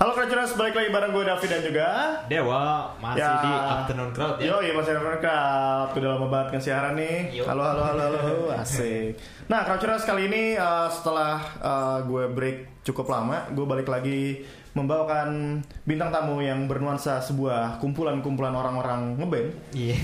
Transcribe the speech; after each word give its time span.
Halo 0.00 0.16
Crowdtuners, 0.16 0.56
balik 0.56 0.72
lagi 0.72 0.88
bareng 0.88 1.12
gue 1.12 1.24
David 1.28 1.48
dan 1.50 1.60
juga 1.60 1.86
Dewa 2.24 2.88
masih 2.96 3.20
Ya. 3.20 3.36
di 3.36 3.52
afternoon 3.52 4.10
crowd 4.10 4.36
ya. 4.40 4.48
Yo, 4.48 4.56
iya 4.64 4.72
masih 4.72 4.96
ada 4.96 5.12
Crowd 5.20 5.88
Udah 5.92 6.08
lama 6.16 6.26
banget 6.26 6.48
kan 6.50 6.60
siaran 6.64 6.94
nih 6.96 7.36
Yo. 7.36 7.44
Halo, 7.44 7.60
halo, 7.60 7.82
halo, 7.84 8.04
halo 8.08 8.36
Asik 8.50 9.20
Nah, 9.44 9.60
Crowdtuners 9.60 10.08
kali 10.08 10.32
ini 10.32 10.56
uh, 10.56 10.88
setelah 10.88 11.36
uh, 11.60 11.98
gue 12.00 12.32
break 12.32 12.80
cukup 12.80 13.12
lama 13.12 13.44
Gue 13.52 13.68
balik 13.68 13.84
lagi 13.86 14.40
membawakan 14.72 15.60
bintang 15.84 16.08
tamu 16.08 16.40
yang 16.40 16.64
bernuansa 16.64 17.20
sebuah 17.20 17.76
kumpulan-kumpulan 17.76 18.56
orang-orang 18.56 19.20
ngeband 19.20 19.52
Iya. 19.76 20.00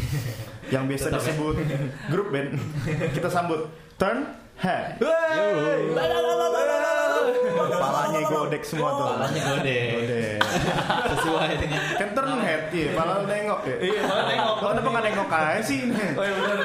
Yang 0.69 0.85
biasa 0.87 1.05
Tetap 1.09 1.17
ya. 1.17 1.25
disebut 1.25 1.55
grup 2.13 2.29
band 2.29 2.53
Kita 3.17 3.33
sambut 3.33 3.65
Turn 3.97 4.45
Head 4.57 4.97
Yo. 5.01 5.47
Kepalanya 7.67 8.21
godek 8.25 8.63
semua 8.65 8.91
tuh 8.97 9.07
Kepalanya 9.13 9.43
gede. 9.61 9.81
Godek 9.93 10.39
Sesuai 11.13 11.51
dengan 11.61 11.83
Kan 12.01 12.09
turn 12.17 12.41
head, 12.41 12.63
kepala 12.73 13.13
nengok 13.29 13.61
ya 13.69 13.77
Iya, 13.85 14.01
malah 14.09 14.25
nengok. 14.33 14.55
Kenapa 14.65 14.89
nggak 14.89 15.05
nengok 15.13 15.29
aja 15.29 15.61
sih? 15.61 15.81
Oh 15.93 16.25
iya 16.25 16.35
benar. 16.41 16.59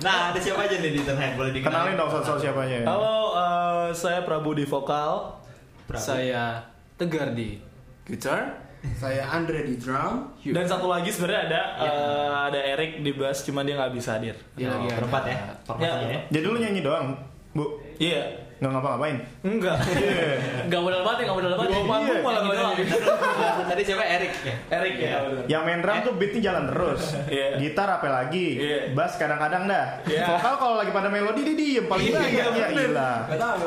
Nah, 0.00 0.32
ada 0.32 0.38
siapa 0.40 0.64
aja 0.64 0.76
nih 0.80 0.92
di 0.96 1.00
Turnhead 1.04 1.36
boleh 1.36 1.52
dikenalin? 1.52 1.92
Kenalin 1.92 2.00
dong 2.00 2.24
soal 2.24 2.40
siapanya 2.40 2.88
Halo, 2.88 3.36
eh, 3.36 3.88
saya 3.92 4.24
Prabu 4.24 4.56
di 4.56 4.64
vokal. 4.64 5.36
Prabu. 5.84 6.00
Saya 6.00 6.64
Tegar 6.96 7.36
di 7.36 7.60
gitar. 8.08 8.69
Saya 8.92 9.24
Andre 9.26 9.60
di 9.62 9.76
drum. 9.76 10.32
Dan 10.42 10.64
satu 10.64 10.86
lagi 10.86 11.08
sebenarnya 11.08 11.42
ada 11.46 11.60
eh, 11.80 12.30
ada 12.46 12.60
Eric 12.66 13.00
di 13.00 13.12
bass, 13.12 13.44
cuman 13.44 13.62
dia 13.62 13.74
nggak 13.74 13.92
bisa 13.92 14.16
hadir. 14.16 14.36
Dia 14.54 14.66
Oh, 14.66 14.72
lagi 14.74 14.86
ada. 14.86 14.96
berempat 14.96 15.22
ya. 15.22 15.36
Ya. 15.78 15.92
ya. 16.06 16.20
Jadi 16.30 16.44
lu 16.44 16.56
nyanyi 16.56 16.80
doang, 16.80 17.12
Bu? 17.50 17.76
Iya. 17.96 18.48
Nggak 18.60 18.70
ngapa-ngapain? 18.70 19.16
Enggak. 19.40 19.76
Gak 20.68 20.80
modal 20.84 21.00
banget 21.00 21.18
ya, 21.18 21.24
gak 21.24 21.36
modal 21.40 21.52
banget. 21.54 21.70
Bawah 21.72 21.86
panggung 21.86 22.12
Iya, 22.12 22.20
malah 22.20 22.40
gitu 22.42 22.52
kalau 22.52 22.72
doang. 22.76 22.76
Tadi 23.72 23.82
siapa 23.82 24.04
Erik 24.04 24.32
ya? 24.38 24.54
Eric 24.70 24.94
ya. 24.94 25.08
benar. 25.18 25.44
Yang 25.48 25.62
main 25.64 25.78
drum 25.80 25.96
tuh 26.04 26.12
beatnya 26.14 26.40
jalan 26.42 26.64
terus 26.68 27.02
Iya. 27.26 27.46
Gitar 27.56 27.88
apa 27.90 28.08
lagi? 28.10 28.46
Iya. 28.60 28.78
Bass 28.92 29.16
kadang-kadang 29.16 29.64
dah 29.64 29.86
Iya. 30.04 30.24
Vokal 30.26 30.54
kalau 30.56 30.74
lagi 30.76 30.92
pada 30.92 31.08
melodi 31.08 31.40
dia 31.42 31.56
diem 31.56 31.84
paling 31.88 32.04
Iya, 32.04 32.20
banyak 32.20 32.36
Ya 32.52 32.68
gila 32.68 33.10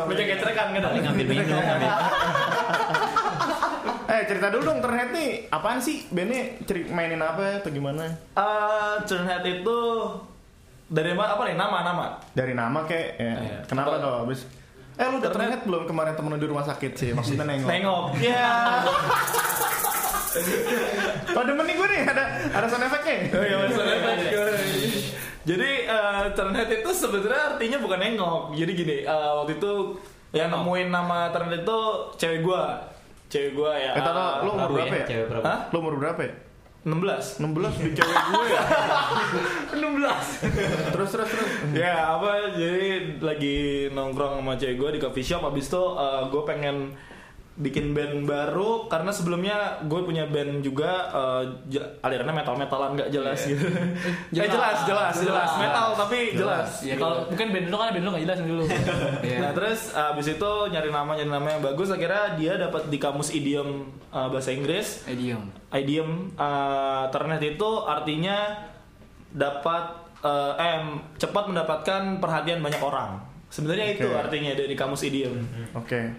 Meja 0.05 0.23
gecerekan 0.27 0.67
kan. 0.71 0.81
Paling 0.85 1.03
ngambil 1.03 1.25
minum. 1.25 1.57
Eh 4.23 4.31
cerita 4.31 4.47
dulu 4.47 4.63
dong 4.63 4.79
Turn 4.79 4.95
Head 4.95 5.11
nih 5.11 5.51
Apaan 5.51 5.83
sih? 5.83 6.07
Bandnya 6.07 6.55
ceri- 6.63 6.87
mainin 6.87 7.19
apa 7.19 7.59
atau 7.59 7.67
gimana? 7.67 8.07
Eh, 8.31 8.95
Turnhead 9.03 9.43
itu 9.43 9.77
dari 10.85 11.11
mana 11.11 11.35
apa 11.35 11.43
nih 11.43 11.59
nama-nama? 11.59 12.05
Dari 12.31 12.55
nama 12.55 12.87
kek 12.87 13.19
ya. 13.19 13.35
Iya. 13.35 13.57
Kenapa 13.67 13.99
Apa? 13.99 13.99
tuh? 13.99 14.13
Abis 14.23 14.39
Eh 14.93 15.03
lu 15.03 15.19
udah 15.19 15.27
Turn 15.27 15.43
Head 15.43 15.67
belum 15.67 15.83
kemarin 15.83 16.15
temen 16.15 16.31
lu 16.31 16.39
di 16.39 16.47
rumah 16.47 16.63
sakit 16.63 16.91
sih 16.95 17.11
Maksudnya 17.11 17.43
nengok 17.43 17.67
Nengok. 17.67 18.03
Iya. 18.23 18.47
Oh 21.29 21.43
demen 21.43 21.61
nih 21.61 21.75
gue 21.75 21.87
nih 21.89 22.01
ada 22.07 22.23
ada 22.49 22.65
sound 22.65 22.81
effect-nya 22.81 23.15
Oh 23.29 23.43
iya, 23.43 23.55
maksudnya 23.59 23.97
Jadi 25.43 25.69
uh, 25.85 26.23
Turnet 26.31 26.71
itu 26.71 26.89
sebenarnya 26.89 27.53
artinya 27.53 27.77
bukan 27.77 27.99
nengok. 27.99 28.55
Jadi 28.55 28.71
gini, 28.73 28.97
eh, 29.03 29.31
waktu 29.35 29.59
itu 29.59 29.99
yang 30.31 30.47
nemuin 30.47 30.87
nama 30.87 31.27
Turnet 31.29 31.61
itu 31.61 31.79
cewek 32.15 32.39
gua. 32.41 32.79
Cewek 33.33 33.51
gua 33.57 33.73
ya. 33.73 33.97
Eh, 33.97 34.03
tahu, 34.05 34.45
lu 34.45 34.49
umur 34.53 34.69
Prabu 34.69 34.75
berapa 34.77 34.95
ya? 35.01 35.05
Cewek 35.09 35.25
Prabu. 35.25 35.43
Hah? 35.49 35.59
Lu 35.73 35.77
umur 35.81 35.95
berapa 35.97 36.21
ya? 36.21 36.33
16. 36.83 37.39
16 37.39 37.79
di 37.79 37.89
cewek 37.97 38.17
gue 38.27 38.45
ya 38.51 38.61
16. 39.71 40.91
Terus 40.93 41.09
terus 41.15 41.27
terus 41.31 41.49
ya, 41.71 42.19
apa 42.19 42.53
jadi 42.59 43.17
lagi 43.23 43.87
nongkrong 43.95 44.43
sama 44.43 44.53
cewek 44.59 44.75
gua 44.77 44.89
di 44.91 44.99
coffee 44.99 45.23
shop 45.23 45.47
habis 45.47 45.71
itu 45.71 45.79
uh, 45.79 46.27
gue 46.27 46.43
pengen 46.43 46.91
bikin 47.53 47.93
band 47.93 48.25
baru 48.25 48.89
karena 48.89 49.13
sebelumnya 49.13 49.77
gue 49.85 50.01
punya 50.01 50.25
band 50.25 50.65
juga 50.65 51.05
uh, 51.13 51.45
alirannya 52.01 52.33
metal 52.33 52.57
metalan 52.57 52.97
nggak 52.97 53.13
jelas 53.13 53.45
gitu. 53.45 53.61
Eh 54.33 54.49
jelas 54.49 54.81
jelas 54.89 55.13
jelas 55.21 55.51
metal 55.61 55.93
tapi 55.93 56.33
jelas. 56.33 56.81
Ya 56.81 56.97
kalau 56.97 57.29
mungkin 57.29 57.53
band 57.53 57.67
lu 57.69 57.77
kan 57.77 57.93
band 57.93 58.05
lu 58.05 58.11
gak 58.17 58.25
jelas 58.25 58.39
dulu. 58.41 58.63
Iya. 59.23 59.39
Nah 59.39 59.51
terus 59.53 59.93
abis 59.93 60.35
itu 60.35 60.51
nyari 60.73 60.89
nama 60.89 61.13
nyari 61.13 61.29
nama 61.29 61.47
yang 61.53 61.61
bagus 61.61 61.93
akhirnya 61.93 62.35
dia 62.35 62.57
dapat 62.57 62.89
di 62.89 62.97
kamus 62.97 63.29
idiom 63.31 63.87
uh, 64.09 64.27
bahasa 64.27 64.51
Inggris 64.51 65.05
Idiom. 65.05 65.43
idiom 65.71 66.09
uh, 66.35 67.07
ternet 67.13 67.39
itu 67.39 67.69
artinya 67.85 68.67
dapat 69.31 69.83
uh, 70.25 70.53
eh 70.57 70.81
cepat 71.21 71.49
mendapatkan 71.49 72.17
perhatian 72.19 72.59
banyak 72.59 72.81
orang 72.81 73.21
sebenarnya 73.49 73.95
itu 73.95 74.07
Oke. 74.09 74.17
artinya 74.17 74.51
dari 74.53 74.75
kamus 74.75 75.05
idiom 75.07 75.37
Oke 75.77 76.13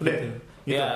Udah 0.00 0.16
gitu. 0.16 0.49
Ya. 0.64 0.88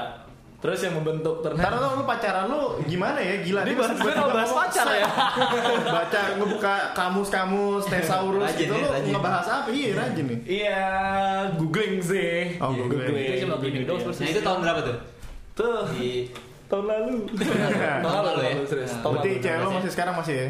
Terus 0.59 0.81
yang 0.81 0.97
membentuk 0.97 1.45
ternet 1.45 1.61
Taruh 1.61 1.93
lu 1.93 2.05
pacaran 2.05 2.49
lu 2.49 2.81
gimana 2.89 3.21
ya? 3.21 3.37
Gila 3.39 3.61
Ini 3.63 3.69
Dia 3.69 3.77
bahas- 3.77 4.01
gue 4.01 4.13
mau 4.17 4.31
bahas 4.41 4.49
pacar 4.51 4.87
ya? 4.91 5.05
Baca 6.01 6.21
ngebuka 6.35 6.75
kamus-kamus 6.97 7.85
Thesaurus 7.85 8.49
Rajin 8.49 8.59
gitu 8.59 8.73
nih, 8.73 8.81
lu 8.81 8.89
rajin. 8.91 9.13
ngebahas 9.13 9.47
apa? 9.47 9.69
Iya 9.69 9.89
rajin 9.95 10.25
nih. 10.25 10.39
Iya 10.47 10.81
googling 11.55 12.01
sih. 12.01 12.57
Oh, 12.57 12.73
googling. 12.73 13.13
Itu 13.13 13.45
cuma 13.45 13.61
dong 13.61 13.99
Nah, 14.01 14.25
itu 14.27 14.41
tahun 14.41 14.59
berapa 14.61 14.81
tuh? 14.83 14.97
tuh. 15.53 15.81
Di 15.93 16.33
tahun 16.65 16.85
lalu. 16.89 17.13
Tahun 18.01 18.23
lalu 18.25 18.41
ya? 18.43 18.55
Berarti 19.05 19.31
cewek 19.39 19.59
lu 19.61 19.71
masih 19.71 19.91
sekarang 19.93 20.15
masih 20.17 20.35
ya 20.35 20.49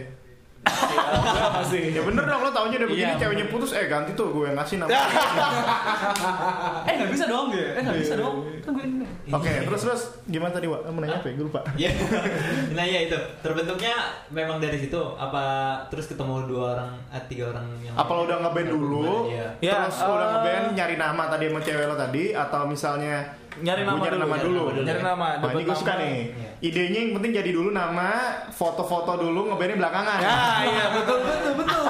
Iya, 0.64 1.00
gue 1.20 1.50
masih 1.60 1.82
Ya 1.92 2.02
bener 2.02 2.24
dong 2.24 2.40
lo 2.40 2.50
taunya 2.50 2.76
udah 2.80 2.88
begini 2.88 3.12
Iya, 3.12 3.20
ceweknya 3.20 3.46
putus 3.48 3.70
Eh 3.72 3.84
ganti 3.84 4.12
tuh 4.12 4.32
gue 4.32 4.44
yang 4.48 4.56
ngasih 4.56 4.76
nama 4.80 4.90
Eh 6.88 6.92
gak 6.96 7.10
bisa 7.12 7.24
dong. 7.28 7.52
Eh 7.52 7.80
gak 7.80 7.96
bisa 7.96 8.14
dong. 8.16 8.34
Kan 8.64 8.70
gue 8.72 8.84
ini. 8.84 9.06
Oke 9.28 9.50
terus 9.64 9.80
terus 9.84 10.02
Gimana 10.24 10.52
tadi 10.52 10.66
Wak? 10.66 10.88
Mau 10.88 11.00
nanya 11.00 11.20
apa 11.20 11.28
ya? 11.28 11.34
Gue 11.36 11.46
lupa 11.48 11.60
Iya. 11.76 11.90
nah 12.76 12.84
ya 12.84 12.98
itu 13.04 13.16
terbentuknya 13.40 13.94
memang 14.28 14.58
dari 14.58 14.76
situ 14.76 15.00
apa 15.14 15.44
terus 15.88 16.08
ketemu 16.08 16.48
dua 16.48 16.64
orang 16.76 16.90
eh, 17.12 17.22
tiga 17.28 17.52
orang 17.52 17.66
yang 17.80 17.94
Apa 17.94 18.10
lo 18.10 18.20
udah 18.24 18.38
ngeband 18.42 18.68
dulu 18.70 19.28
Iya. 19.28 19.48
Ya, 19.60 19.72
Terus 19.84 19.96
lo 20.02 20.12
udah 20.16 20.26
eh, 20.26 20.32
ngeband 20.32 20.66
nyari 20.74 20.96
nama 20.96 21.22
tadi 21.28 21.44
sama 21.48 21.60
cewek 21.60 21.86
lo 21.86 21.96
tadi 21.96 22.24
Atau 22.32 22.62
misalnya 22.66 23.16
Nyari 23.56 23.82
Gua 23.82 23.90
nama 23.90 24.00
nyari 24.00 24.10
dulu, 24.10 24.18
nama 24.18 24.34
nyari 24.34 24.44
dulu 24.44 24.56
nama 24.56 24.70
dulu. 24.72 24.82
Nyari 24.82 25.00
nama, 25.00 25.26
Nah 25.36 25.50
ini 25.52 25.62
gue 25.62 25.76
suka 25.76 25.92
nama. 25.92 26.02
nih 26.02 26.16
Iya. 26.24 26.50
Idenya 26.64 26.98
yang 27.00 27.12
penting 27.14 27.32
jadi 27.34 27.50
dulu 27.50 27.68
nama 27.70 28.08
Foto-foto 28.50 29.12
dulu 29.16 29.40
ngebandnya 29.46 29.76
belakangan 29.78 30.18
ya 30.18 30.34
iya 30.64 30.84
betul 30.92 31.18
betul 31.20 31.52
betul 31.60 31.82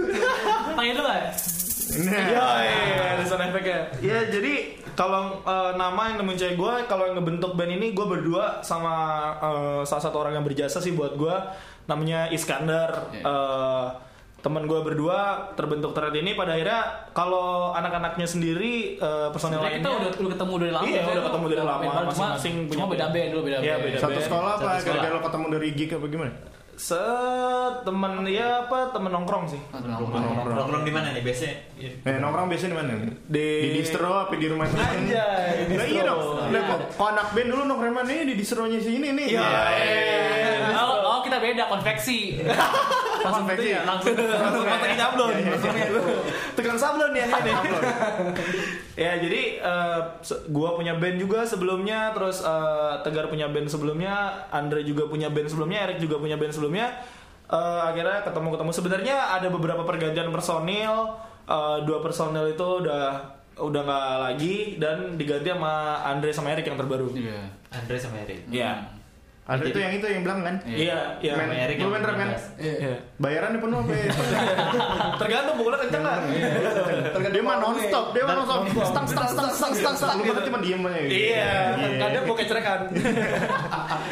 Panggil 0.76 0.94
dulu 0.94 1.08
kan? 1.08 1.24
Nah. 1.90 2.22
Ya, 2.22 2.46
iya, 2.62 3.04
ada 3.18 3.24
sound 3.26 3.42
effect-nya. 3.42 3.78
Ya, 3.98 4.22
jadi 4.24 4.52
kalau 4.94 5.42
eh, 5.42 5.72
nama 5.74 6.06
yang 6.06 6.22
nemuin 6.22 6.38
cewek 6.38 6.54
gue, 6.54 6.74
kalau 6.86 7.02
yang 7.04 7.18
ngebentuk 7.18 7.58
band 7.58 7.72
ini 7.72 7.90
gue 7.90 8.06
berdua 8.06 8.62
sama 8.62 8.94
eh, 9.36 9.82
salah 9.82 9.98
satu 10.00 10.22
orang 10.22 10.38
yang 10.38 10.46
berjasa 10.46 10.78
sih 10.78 10.94
buat 10.94 11.18
gue, 11.18 11.34
namanya 11.84 12.30
Iskandar. 12.30 13.10
Eh, 13.12 13.86
teman 14.40 14.64
gue 14.64 14.80
berdua 14.80 15.18
terbentuk 15.52 15.92
thread 15.92 16.12
ini 16.14 16.32
pada 16.32 16.52
akhirnya 16.52 16.80
kalau 17.12 17.70
anak-anaknya 17.72 18.24
sendiri 18.24 18.96
eh, 18.96 19.28
personel 19.28 19.58
Sebenarnya 19.58 19.76
kita 19.76 19.86
lainnya 19.86 20.00
udah 20.00 20.10
udah 20.18 20.30
ketemu 20.32 20.54
dari 20.56 20.72
lama. 20.72 20.84
Iya, 20.86 20.96
ya. 20.96 21.04
udah 21.06 21.24
ketemu 21.24 21.46
dari 21.46 21.60
lama, 21.62 21.82
Cuma- 21.82 22.04
masing-masing 22.06 22.54
punya 22.64 22.74
Cuma 22.74 22.86
beda 22.88 23.06
band. 23.08 23.28
dulu 23.30 23.40
beda 23.42 23.56
Iya, 23.58 23.74
band. 23.74 23.84
beda. 23.84 23.96
Satu 23.98 24.12
band. 24.12 24.24
sekolah 24.24 24.50
apa? 24.54 24.70
Gara-gara 24.80 25.12
lo 25.12 25.20
ketemu 25.22 25.46
dari 25.50 25.68
gig 25.70 25.90
apa 25.90 26.06
gimana? 26.06 26.34
se 26.80 26.96
temen 27.84 28.24
ya 28.24 28.64
apa 28.64 28.88
temen 28.88 29.12
nongkrong 29.12 29.44
sih 29.44 29.60
nongkrong 29.68 30.48
nongkrong 30.48 30.80
di 30.80 30.88
mana 30.88 31.12
nih 31.12 31.20
biasanya 31.20 31.54
Eh 31.76 32.16
nongkrong 32.16 32.48
biasanya 32.48 32.70
di 32.70 32.78
mana? 32.78 32.90
Di- 33.20 33.60
di 33.60 33.68
distro 33.76 34.08
apa 34.18 34.32
di 34.32 34.48
rumah 34.48 34.64
temen? 34.64 34.80
Anjay, 34.80 35.68
di 35.68 35.76
Nah, 35.76 35.84
iya 35.84 36.00
distro. 36.00 36.16
dong. 36.16 36.48
Lah 36.48 36.62
kok 36.64 36.80
kok 36.96 37.08
anak 37.10 37.26
band 37.30 37.48
dulu 37.52 37.62
nongkrong 37.66 37.92
mana 37.92 38.08
nih 38.08 38.24
di 38.24 38.34
distronya 38.34 38.80
sini 38.80 39.12
nih. 39.12 39.26
Iya, 39.28 39.44
Oh, 40.80 40.96
oh, 41.04 41.18
kita 41.20 41.36
beda 41.36 41.68
konveksi. 41.68 42.40
Langsung 43.20 43.44
gitu 43.46 43.62
ya? 43.62 43.72
ya, 43.72 43.80
langsung. 43.84 44.14
langsung 44.16 44.64
masukin 44.64 44.96
sablon 44.96 45.30
tukang 46.56 46.78
sablon 46.78 47.12
ya 47.12 47.26
ini 47.26 47.52
ya 48.96 49.12
jadi 49.16 49.42
se- 50.20 50.42
gua 50.48 50.74
punya 50.74 50.96
band 50.96 51.16
juga 51.16 51.44
sebelumnya 51.44 52.12
terus 52.12 52.40
eh, 52.40 52.92
tegar 53.00 53.28
punya 53.28 53.48
band 53.48 53.68
sebelumnya 53.68 54.14
Andre 54.48 54.82
juga 54.82 55.06
punya 55.06 55.28
band 55.28 55.48
sebelumnya 55.48 55.88
Erik 55.88 55.98
juga 55.98 56.16
punya 56.18 56.36
band 56.36 56.52
sebelumnya 56.52 56.88
Eh, 57.50 57.80
akhirnya 57.82 58.22
ketemu 58.22 58.54
ketemu 58.54 58.70
sebenarnya 58.70 59.16
ada 59.34 59.50
beberapa 59.50 59.82
pergantian 59.82 60.30
personil 60.30 61.18
Eh, 61.50 61.78
dua 61.82 61.98
personil 61.98 62.46
itu 62.46 62.62
udah 62.62 63.18
udah 63.58 63.80
nggak 63.82 64.08
lagi 64.22 64.78
dan 64.78 65.18
diganti 65.18 65.50
sama 65.50 65.98
Andre 66.00 66.30
sama 66.30 66.54
Erik 66.54 66.64
yang 66.64 66.78
terbaru. 66.78 67.10
Iya. 67.10 67.42
Andre 67.74 67.98
sama 67.98 68.22
Erik 68.22 68.46
Iya 68.46 68.99
Ada 69.50 69.66
itu 69.66 69.80
yang 69.82 69.92
itu 69.98 70.06
yang 70.06 70.22
bilang 70.22 70.40
kan? 70.46 70.56
iya 70.62 71.18
iya 71.18 71.32
Men- 71.34 71.50
sama 71.50 71.58
Erik 71.58 71.76
lu 71.80 71.82
yang 71.82 71.90
main 71.90 72.04
kan? 72.06 72.28
bass. 72.30 72.44
Iya. 72.54 72.94
Bayarannya 73.18 73.58
penuh 73.58 73.78
apa? 73.82 73.92
ya? 73.98 74.04
tergantung 75.20 75.54
pukulnya 75.58 75.78
kenceng 75.82 76.02
nggak 76.06 76.18
Dia 77.34 77.42
mah 77.42 77.56
non 77.58 77.76
stop, 77.82 78.04
dia 78.14 78.22
mah 78.22 78.34
non 78.38 78.46
stop. 78.46 78.62
Stang 78.70 79.06
stang 79.10 79.26
stang 79.26 79.50
stang 79.50 79.72
stang 79.74 79.94
stang. 79.98 80.16
Lu 80.22 80.42
cuma 80.46 80.58
diem 80.62 80.82
aja. 80.86 81.00
Iya, 81.02 81.50
kadang 81.98 82.22
mau 82.30 82.36
kecerekan. 82.38 82.80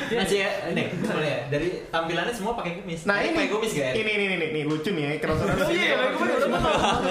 Nah 0.09 0.25
sih 0.33 0.39
ya, 0.43 0.51
ini 0.75 0.83
boleh 0.97 1.31
ya. 1.31 1.41
Dari 1.47 1.69
tampilannya 1.87 2.35
semua 2.35 2.53
pakai 2.59 2.83
kumis. 2.83 3.07
Nah 3.07 3.23
ini, 3.23 3.37
pakai 3.39 3.51
kumis 3.55 3.73
gak? 3.79 3.95
ini, 3.95 4.11
ini, 4.11 4.25
ini, 4.35 4.47
nih, 4.51 4.63
lucu 4.67 4.91
nih 4.91 5.03
ya, 5.07 5.11
kerosokan 5.23 5.55
Oh 5.55 5.71
iya, 5.71 5.95
pakai 5.95 6.15
kumis. 6.19 6.43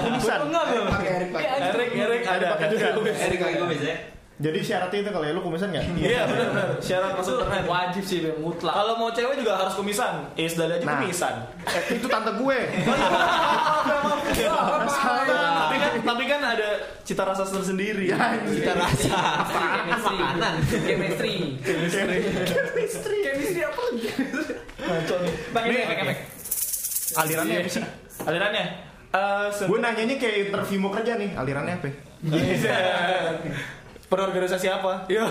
Kumisan. 0.04 0.40
Pakai 0.52 1.10
Erik 1.16 1.30
pakai. 1.31 1.48
Erik, 1.64 1.90
Erik 1.96 2.22
ada 2.25 2.46
pakai 2.58 2.68
juga. 2.75 2.88
Erik 3.24 3.38
pakai 3.40 3.56
kumis 3.62 3.81
ya. 3.86 4.17
Jadi 4.38 4.62
syaratnya 4.62 5.00
itu 5.00 5.10
kalau 5.10 5.25
ya 5.25 5.34
lu 5.34 5.42
kumisan 5.42 5.74
nggak? 5.74 5.98
Iya 5.98 6.22
benar-benar 6.24 6.78
syarat 6.78 7.10
Itu 7.10 7.18
masuk 7.18 7.34
internet. 7.39 7.66
wajib 7.66 8.04
sih 8.06 8.19
mutlak. 8.38 8.69
Kalau 8.72 8.94
mau 8.95 9.10
cewek 9.10 9.36
juga 9.36 9.54
harus 9.56 9.74
kumisan. 9.74 10.13
Is 10.36 10.54
dari 10.54 10.72
aja 10.72 10.86
Nah. 10.86 10.94
kumisan. 10.95 11.34
Eh, 11.66 11.98
itu 11.98 12.06
tante 12.06 12.31
gue. 12.31 12.57
tapi 14.38 15.75
kan 15.75 15.92
tapi 16.00 16.24
kan 16.28 16.42
ada 16.44 16.69
cita 17.01 17.24
rasa 17.24 17.44
tersendiri. 17.44 18.07
Ya, 18.07 18.38
Kita 18.38 18.74
rasa 18.74 19.18
chemistry. 19.48 20.18
makanan. 20.18 20.54
Chemistry. 20.86 21.36
Chemistry. 22.45 23.18
Chemistry 23.24 23.62
apa 23.63 23.81
lagi? 23.83 24.07
Ngaco 24.78 25.16
nih. 25.18 25.33
Ini 25.66 25.78
efek. 25.98 26.18
Alirannya 27.18 27.56
apa 27.57 27.69
sih? 27.72 27.83
Alirannya 28.22 28.63
eh 29.07 29.48
se- 29.50 29.66
Gue 29.66 29.80
nanyanya 29.80 30.16
kayak 30.16 30.38
interview 30.45 30.78
mau 30.78 30.92
kerja 30.92 31.16
nih. 31.16 31.33
Alirannya 31.33 31.74
apa? 31.75 31.90
Iya. 32.24 32.78
Perorganisasi 34.07 34.68
apa? 34.68 35.04
Iya. 35.12 35.25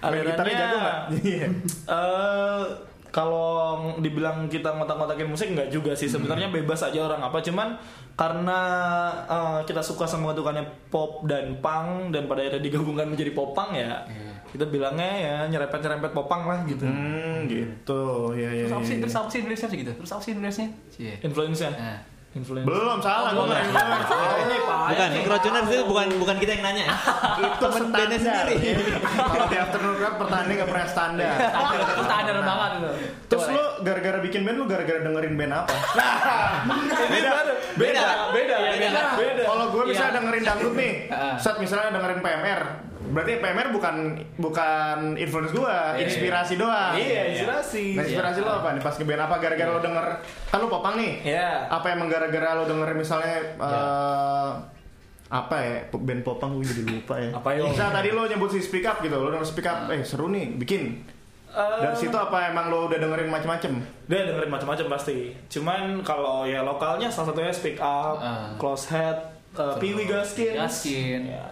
Gitarnya 0.00 0.54
jago 0.56 0.76
nggak? 0.76 0.98
Iya. 1.20 1.46
Eh 1.90 2.64
kalau 3.08 3.58
dibilang 3.98 4.46
kita 4.46 4.68
ngotak-ngotakin 4.68 5.26
musik 5.26 5.48
nggak 5.50 5.72
juga 5.72 5.96
sih 5.96 6.04
sebenarnya 6.04 6.52
bebas 6.52 6.84
aja 6.84 7.02
orang 7.02 7.24
apa 7.24 7.40
cuman 7.40 7.72
karena 8.14 8.60
eh, 9.24 9.60
kita 9.64 9.80
suka 9.80 10.04
sama 10.04 10.30
bentukannya 10.30 10.60
pop 10.86 11.24
dan 11.24 11.56
punk 11.58 12.12
dan 12.12 12.28
pada 12.28 12.44
akhirnya 12.44 12.60
digabungkan 12.60 13.08
menjadi 13.08 13.32
popang 13.32 13.72
ya 13.72 14.04
kita 14.48 14.68
bilangnya 14.68 15.08
ya 15.16 15.36
nyerempet 15.48 15.80
nyerempet 15.80 16.12
popang 16.12 16.44
lah 16.44 16.60
gitu 16.64 16.84
Hmm, 16.84 17.48
gitu. 17.48 18.32
Ya, 18.32 18.48
ya, 18.48 18.64
Terus 18.64 18.76
apa 18.76 18.84
sih? 18.84 18.94
ya. 18.94 19.00
Terus 19.02 19.16
apa 19.16 19.28
sih 19.28 19.40
nulisnya 19.42 19.68
gitu? 19.70 19.92
Terus 19.94 20.10
apa 20.10 20.22
sih 20.22 20.32
nulisnya? 20.36 20.68
Cie. 20.88 21.14
influence-nya 21.20 21.70
Nah. 21.70 21.98
Influence 22.38 22.64
Belum 22.64 22.98
salah, 22.98 23.30
gue 23.30 23.44
nggak 23.44 23.62
influence. 23.66 24.10
Ini 24.38 24.56
Pak. 24.62 24.78
Bukan, 24.88 25.08
Microtuners 25.12 25.68
itu 25.68 25.84
bukan 25.84 26.06
bukan 26.16 26.36
kita 26.38 26.50
yang 26.54 26.64
nanya. 26.64 26.84
Itu 27.36 27.56
Temen 27.60 27.84
bandnya 27.90 28.18
sendiri. 28.18 28.56
Kalau 29.18 29.46
di 29.46 29.56
afternoon 29.56 29.96
rap 29.98 30.14
pertanyaan 30.16 30.54
nggak 30.54 30.68
pernah 30.68 30.86
standar. 30.86 31.34
Standar, 31.34 31.80
standar 31.98 32.36
banget 32.40 32.70
itu. 32.72 32.90
Terus 33.28 33.44
lu 33.50 33.64
gara-gara 33.82 34.18
bikin 34.20 34.40
band 34.42 34.56
lu 34.56 34.64
gara-gara 34.64 34.98
dengerin 35.00 35.34
band 35.34 35.52
apa? 35.52 35.72
beda. 37.12 37.30
Beda. 37.74 38.04
Beda. 38.32 38.56
Beda. 38.72 39.02
Beda. 39.16 39.42
Kalau 39.44 39.64
gue 39.68 39.82
misalnya 39.86 40.06
Iya. 40.08 40.18
dengerin 40.18 40.44
dangdut 40.44 40.74
nih, 40.74 40.92
set 41.36 41.56
misalnya 41.58 41.90
dengerin 41.92 42.20
PMR, 42.20 42.62
berarti 43.08 43.32
PMR 43.36 43.68
bukan 43.70 43.94
bukan 44.36 44.96
influence 45.14 45.50
gue, 45.50 45.76
inspirasi 45.98 46.54
doang. 46.54 46.92
iya 46.94 47.30
inspirasi 47.30 47.84
Nah, 47.92 48.02
inspirasi 48.02 48.38
lo 48.40 48.50
apa 48.54 48.68
nih 48.70 48.80
pas 48.80 48.94
ngeband 48.94 49.22
apa 49.22 49.34
gara-gara 49.38 49.70
lo 49.70 49.80
denger 49.80 50.06
kan 50.46 50.58
lo 50.58 50.66
popang 50.66 50.94
nih. 50.94 51.12
Iya. 51.26 51.68
Apa 51.68 51.86
emang 51.90 52.06
gara-gara 52.06 52.54
lo 52.54 52.64
denger 52.64 52.88
misalnya 52.92 53.36
eh, 53.54 54.50
apa 55.28 55.56
ya 55.58 55.74
band 55.90 56.22
popang 56.22 56.54
gue 56.54 56.64
jadi 56.64 56.82
lupa 56.86 57.14
ya. 57.16 57.30
Apa 57.32 57.48
yo? 57.52 57.66
Misalnya 57.66 57.92
tadi 57.94 58.08
lo 58.10 58.24
nyebut 58.24 58.48
si 58.48 58.58
speak 58.58 58.82
up 58.82 58.98
gitu, 58.98 59.12
lo 59.14 59.28
denger 59.28 59.44
speak 59.44 59.66
up, 59.66 59.88
eh 59.88 60.00
seru 60.00 60.28
nih, 60.28 60.56
bikin. 60.56 61.04
Eh, 61.48 61.80
Dari 61.80 61.92
situ 61.94 62.12
apa 62.12 62.48
emang 62.48 62.68
lo 62.68 62.86
udah 62.86 62.96
dengerin 62.98 63.26
macem-macem? 63.26 63.72
dia 64.04 64.20
dengerin 64.22 64.48
macam-macam 64.48 64.86
pasti 64.90 65.36
cuman 65.48 66.00
kalau 66.00 66.44
ya 66.44 66.60
lokalnya 66.62 67.08
salah 67.08 67.28
satunya 67.28 67.48
speak 67.50 67.76
up 67.76 68.16
Ah. 68.16 68.52
close 68.56 68.84
head 68.86 69.16
uh, 69.52 69.76
Piwi 69.76 70.04
Gaskin 70.04 70.54
Gaskin. 70.54 71.20
Ya. 71.26 71.44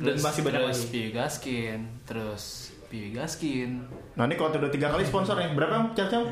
Dan 0.00 0.16
masih 0.16 0.40
banyak 0.40 0.60
terus 0.64 0.76
lagi 0.80 0.86
Piwi 0.88 1.10
Gaskin, 1.12 1.80
terus 2.08 2.44
Piwi 2.88 3.08
Gaskin. 3.14 3.70
Nah 4.16 4.24
ini 4.26 4.34
kalau 4.34 4.50
udah 4.50 4.72
tiga 4.72 4.88
kali 4.90 5.04
sponsor 5.04 5.36
nih, 5.36 5.52
berapa 5.52 5.72
yang 5.76 5.86
cacau? 5.92 6.24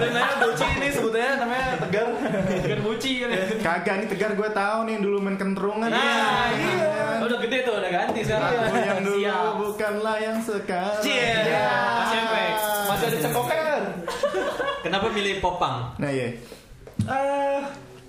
dan 0.00 0.08
namanya 0.10 0.36
Doci 0.40 0.64
ini 0.80 0.88
sebutnya 0.88 1.36
namanya 1.36 1.76
Tegar 1.76 2.06
Bukan 2.64 2.80
buci 2.82 3.10
kan 3.20 3.28
ya. 3.28 3.44
Kagak 3.60 3.94
nih 4.00 4.08
tegar 4.08 4.32
gue 4.32 4.48
tahu 4.50 4.78
nih 4.88 4.96
dulu 5.04 5.16
main 5.20 5.36
kentrungan. 5.36 5.92
Nah, 5.92 6.48
iya. 6.56 7.20
Udah 7.20 7.38
gede 7.44 7.68
tuh, 7.68 7.76
udah 7.76 7.90
ganti 7.92 8.20
sekarang. 8.24 8.52
Aku 8.64 8.76
yang 8.80 9.00
dulu 9.04 9.18
Siap. 9.20 9.52
bukanlah 9.60 10.16
yang 10.16 10.38
sekarang. 10.40 11.04
Cie. 11.04 11.36
Masih 12.00 12.18
efek. 12.24 12.52
masih 12.88 13.04
ada 13.12 13.18
cekoker 13.20 13.80
Kenapa 14.80 15.06
milih 15.12 15.44
popang? 15.44 15.92
Nah 16.00 16.08
iya. 16.08 16.32
Eh, 17.04 17.60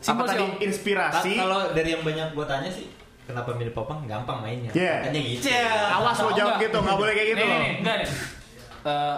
Simpel 0.09 0.25
sih, 0.25 0.31
tadi 0.31 0.43
Om. 0.43 0.51
Inspirasi? 0.59 1.31
Kalau 1.35 1.59
dari 1.71 1.89
yang 1.91 2.01
banyak 2.01 2.27
gue 2.31 2.45
tanya 2.45 2.69
sih, 2.69 2.85
kenapa 3.23 3.49
milih 3.53 3.71
popang? 3.71 3.99
Gampang 4.03 4.41
mainnya. 4.41 4.71
Iya. 4.73 4.95
Hanya 5.05 5.19
gitu. 5.21 5.45
Awas 5.93 6.17
lo 6.17 6.29
jawab 6.31 6.57
enggak. 6.57 6.65
gitu, 6.65 6.77
nggak 6.79 6.97
boleh 6.97 7.13
kayak 7.13 7.27
gitu 7.29 7.37
Nih, 7.37 7.45
loh. 7.45 7.53
nih, 7.53 7.61
nih, 7.61 7.73
enggak 7.79 7.95
nih. 7.95 8.09
Eh, 8.81 9.17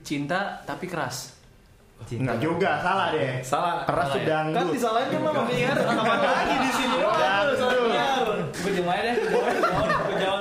cinta 0.00 0.40
tapi 0.64 0.86
keras. 0.86 1.36
Enggak 2.00 2.40
juga, 2.40 2.80
salah 2.80 3.12
deh. 3.12 3.44
salah 3.44 3.84
Keras 3.84 4.08
Salah 4.08 4.16
tuh 4.16 4.24
ya? 4.24 4.40
kan 4.56 4.66
disalahin 4.72 5.08
kan 5.12 5.20
sama 5.20 5.44
penyiar 5.44 5.76
apa 5.76 5.92
lagi 6.32 6.56
di 6.56 6.70
sini. 6.72 6.96
Gue 6.96 7.12
aja 7.12 9.02
deh. 9.04 9.14
Gue 9.20 10.16
jauh. 10.16 10.40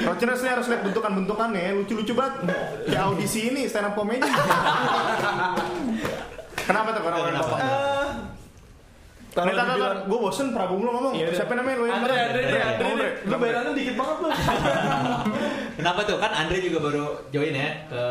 Rociners 0.00 0.40
nih 0.40 0.50
harus 0.50 0.66
lihat 0.68 0.82
bentukan-bentukannya, 0.84 1.64
lucu-lucu 1.76 2.12
banget. 2.12 2.52
Kayak 2.84 3.02
audisi 3.08 3.48
ini 3.48 3.64
stand 3.64 3.88
up 3.88 3.96
comedy. 3.96 4.20
Kenapa 6.60 6.94
tuh 6.94 7.02
kenapa? 7.02 7.56
Kenapa? 9.30 9.46
kenapa? 9.46 9.46
kalau 9.46 9.46
Nih, 9.46 9.54
tar, 9.54 9.64
tar, 9.64 9.70
dibilang 9.70 9.98
gue 10.10 10.18
bosen 10.18 10.46
Prabu 10.50 10.74
lu 10.82 10.90
ngomong. 10.90 11.12
Iya, 11.14 11.24
udah. 11.30 11.36
Siapa 11.38 11.52
namanya 11.54 11.76
lu 11.78 11.84
yang 11.86 11.96
Andre? 12.02 12.14
Andre 12.14 12.40
Andre 12.42 12.60
Andre 12.60 12.86
Andre. 12.90 13.08
lu 13.22 13.34
bayarannya 13.38 13.72
dikit 13.78 13.94
banget 13.94 14.16
lu 14.18 14.28
Kenapa 15.78 16.00
tuh? 16.04 16.16
Kan 16.18 16.32
Andre 16.34 16.56
juga 16.60 16.78
baru 16.82 17.04
join 17.30 17.54
ya 17.54 17.70
ke 17.86 18.02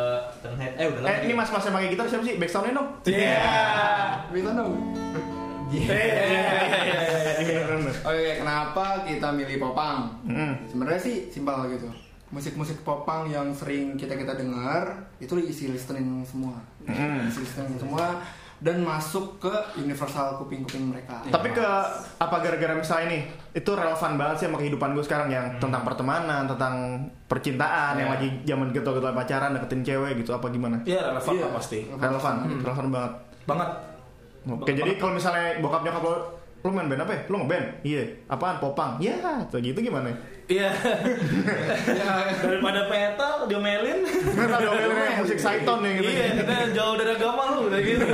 Turnhead. 0.41 0.73
Eh 0.79 0.85
udah 0.87 1.01
lama. 1.03 1.11
Eh, 1.11 1.17
ini 1.27 1.33
mas-mas 1.35 1.63
yang 1.67 1.75
pakai 1.75 1.89
gitar 1.91 2.05
siapa 2.07 2.23
sih? 2.23 2.35
Backsoundnya 2.39 2.73
dong. 2.73 2.89
Iya. 3.05 3.39
Bisa 4.31 4.51
dong. 4.55 4.73
Iya, 5.69 5.85
iya, 5.85 6.23
iya, 6.25 6.41
iya, 7.45 7.61
iya. 7.61 7.91
Oke, 8.01 8.41
kenapa 8.41 9.05
kita 9.05 9.29
milih 9.29 9.61
popang? 9.61 10.09
Hmm. 10.25 10.57
Sebenarnya 10.65 10.97
sih 10.97 11.29
simpel 11.29 11.69
gitu. 11.69 11.85
Musik-musik 12.33 12.81
popang 12.81 13.29
yang 13.29 13.53
sering 13.53 13.93
kita 13.93 14.17
kita 14.17 14.33
dengar 14.33 15.05
itu 15.21 15.33
isi 15.37 15.69
listening 15.69 16.25
semua, 16.25 16.57
isi 17.25 17.41
listening 17.41 17.77
semua 17.77 18.21
dan 18.59 18.83
masuk 18.83 19.39
ke 19.39 19.51
universal 19.79 20.35
kuping-kuping 20.35 20.91
mereka. 20.91 21.23
Tapi 21.23 21.55
ke 21.55 21.63
apa 22.19 22.35
gara-gara 22.43 22.75
misalnya 22.75 23.05
ini 23.07 23.19
itu 23.55 23.71
relevan 23.71 24.19
banget 24.19 24.35
sih 24.35 24.45
sama 24.51 24.59
kehidupan 24.59 24.91
gue 24.91 25.03
sekarang 25.03 25.31
yang 25.31 25.45
tentang 25.57 25.87
pertemanan, 25.87 26.43
tentang 26.43 26.99
percintaan, 27.25 27.95
yang 27.95 28.11
Iya. 28.11 28.15
lagi 28.19 28.27
zaman 28.43 28.67
gitu-gitu 28.75 29.07
pacaran, 29.09 29.55
deketin 29.55 29.81
cewek 29.81 30.11
gitu 30.19 30.35
apa 30.35 30.51
gimana? 30.51 30.75
Iya 30.83 31.07
relevan 31.07 31.31
Iya. 31.31 31.43
lah 31.43 31.51
pasti 31.55 31.79
Relevan, 31.87 32.35
relevan 32.59 32.87
banget. 32.91 33.13
banget 33.47 33.69
Oke, 34.49 34.71
jadi 34.71 34.91
kalau 34.95 35.13
misalnya 35.15 35.59
bokap 35.59 35.83
nyokap 35.83 36.03
lo 36.03 36.15
lo 36.59 36.67
main 36.75 36.87
band 36.91 37.03
apa 37.07 37.11
ya? 37.15 37.21
Lo 37.31 37.35
ngeband? 37.39 37.65
Iya. 37.83 38.03
Apaan? 38.27 38.55
Popang? 38.59 38.99
Ya, 38.99 39.15
tuh 39.47 39.59
gitu 39.59 39.79
gimana? 39.79 40.11
Iya. 40.49 40.73
Daripada 42.41 42.89
metal 42.89 43.45
diomelin. 43.45 44.01
Mereka 44.01 44.57
domelnya 44.65 45.21
musik 45.21 45.37
Saiton 45.37 45.85
ya 45.85 45.91
gitu. 46.01 46.09
Iya, 46.09 46.25
kita 46.41 46.55
jauh 46.73 46.95
dari 46.97 47.11
agama 47.13 47.41
lu 47.53 47.69
udah 47.69 47.79
gitu. 47.85 48.05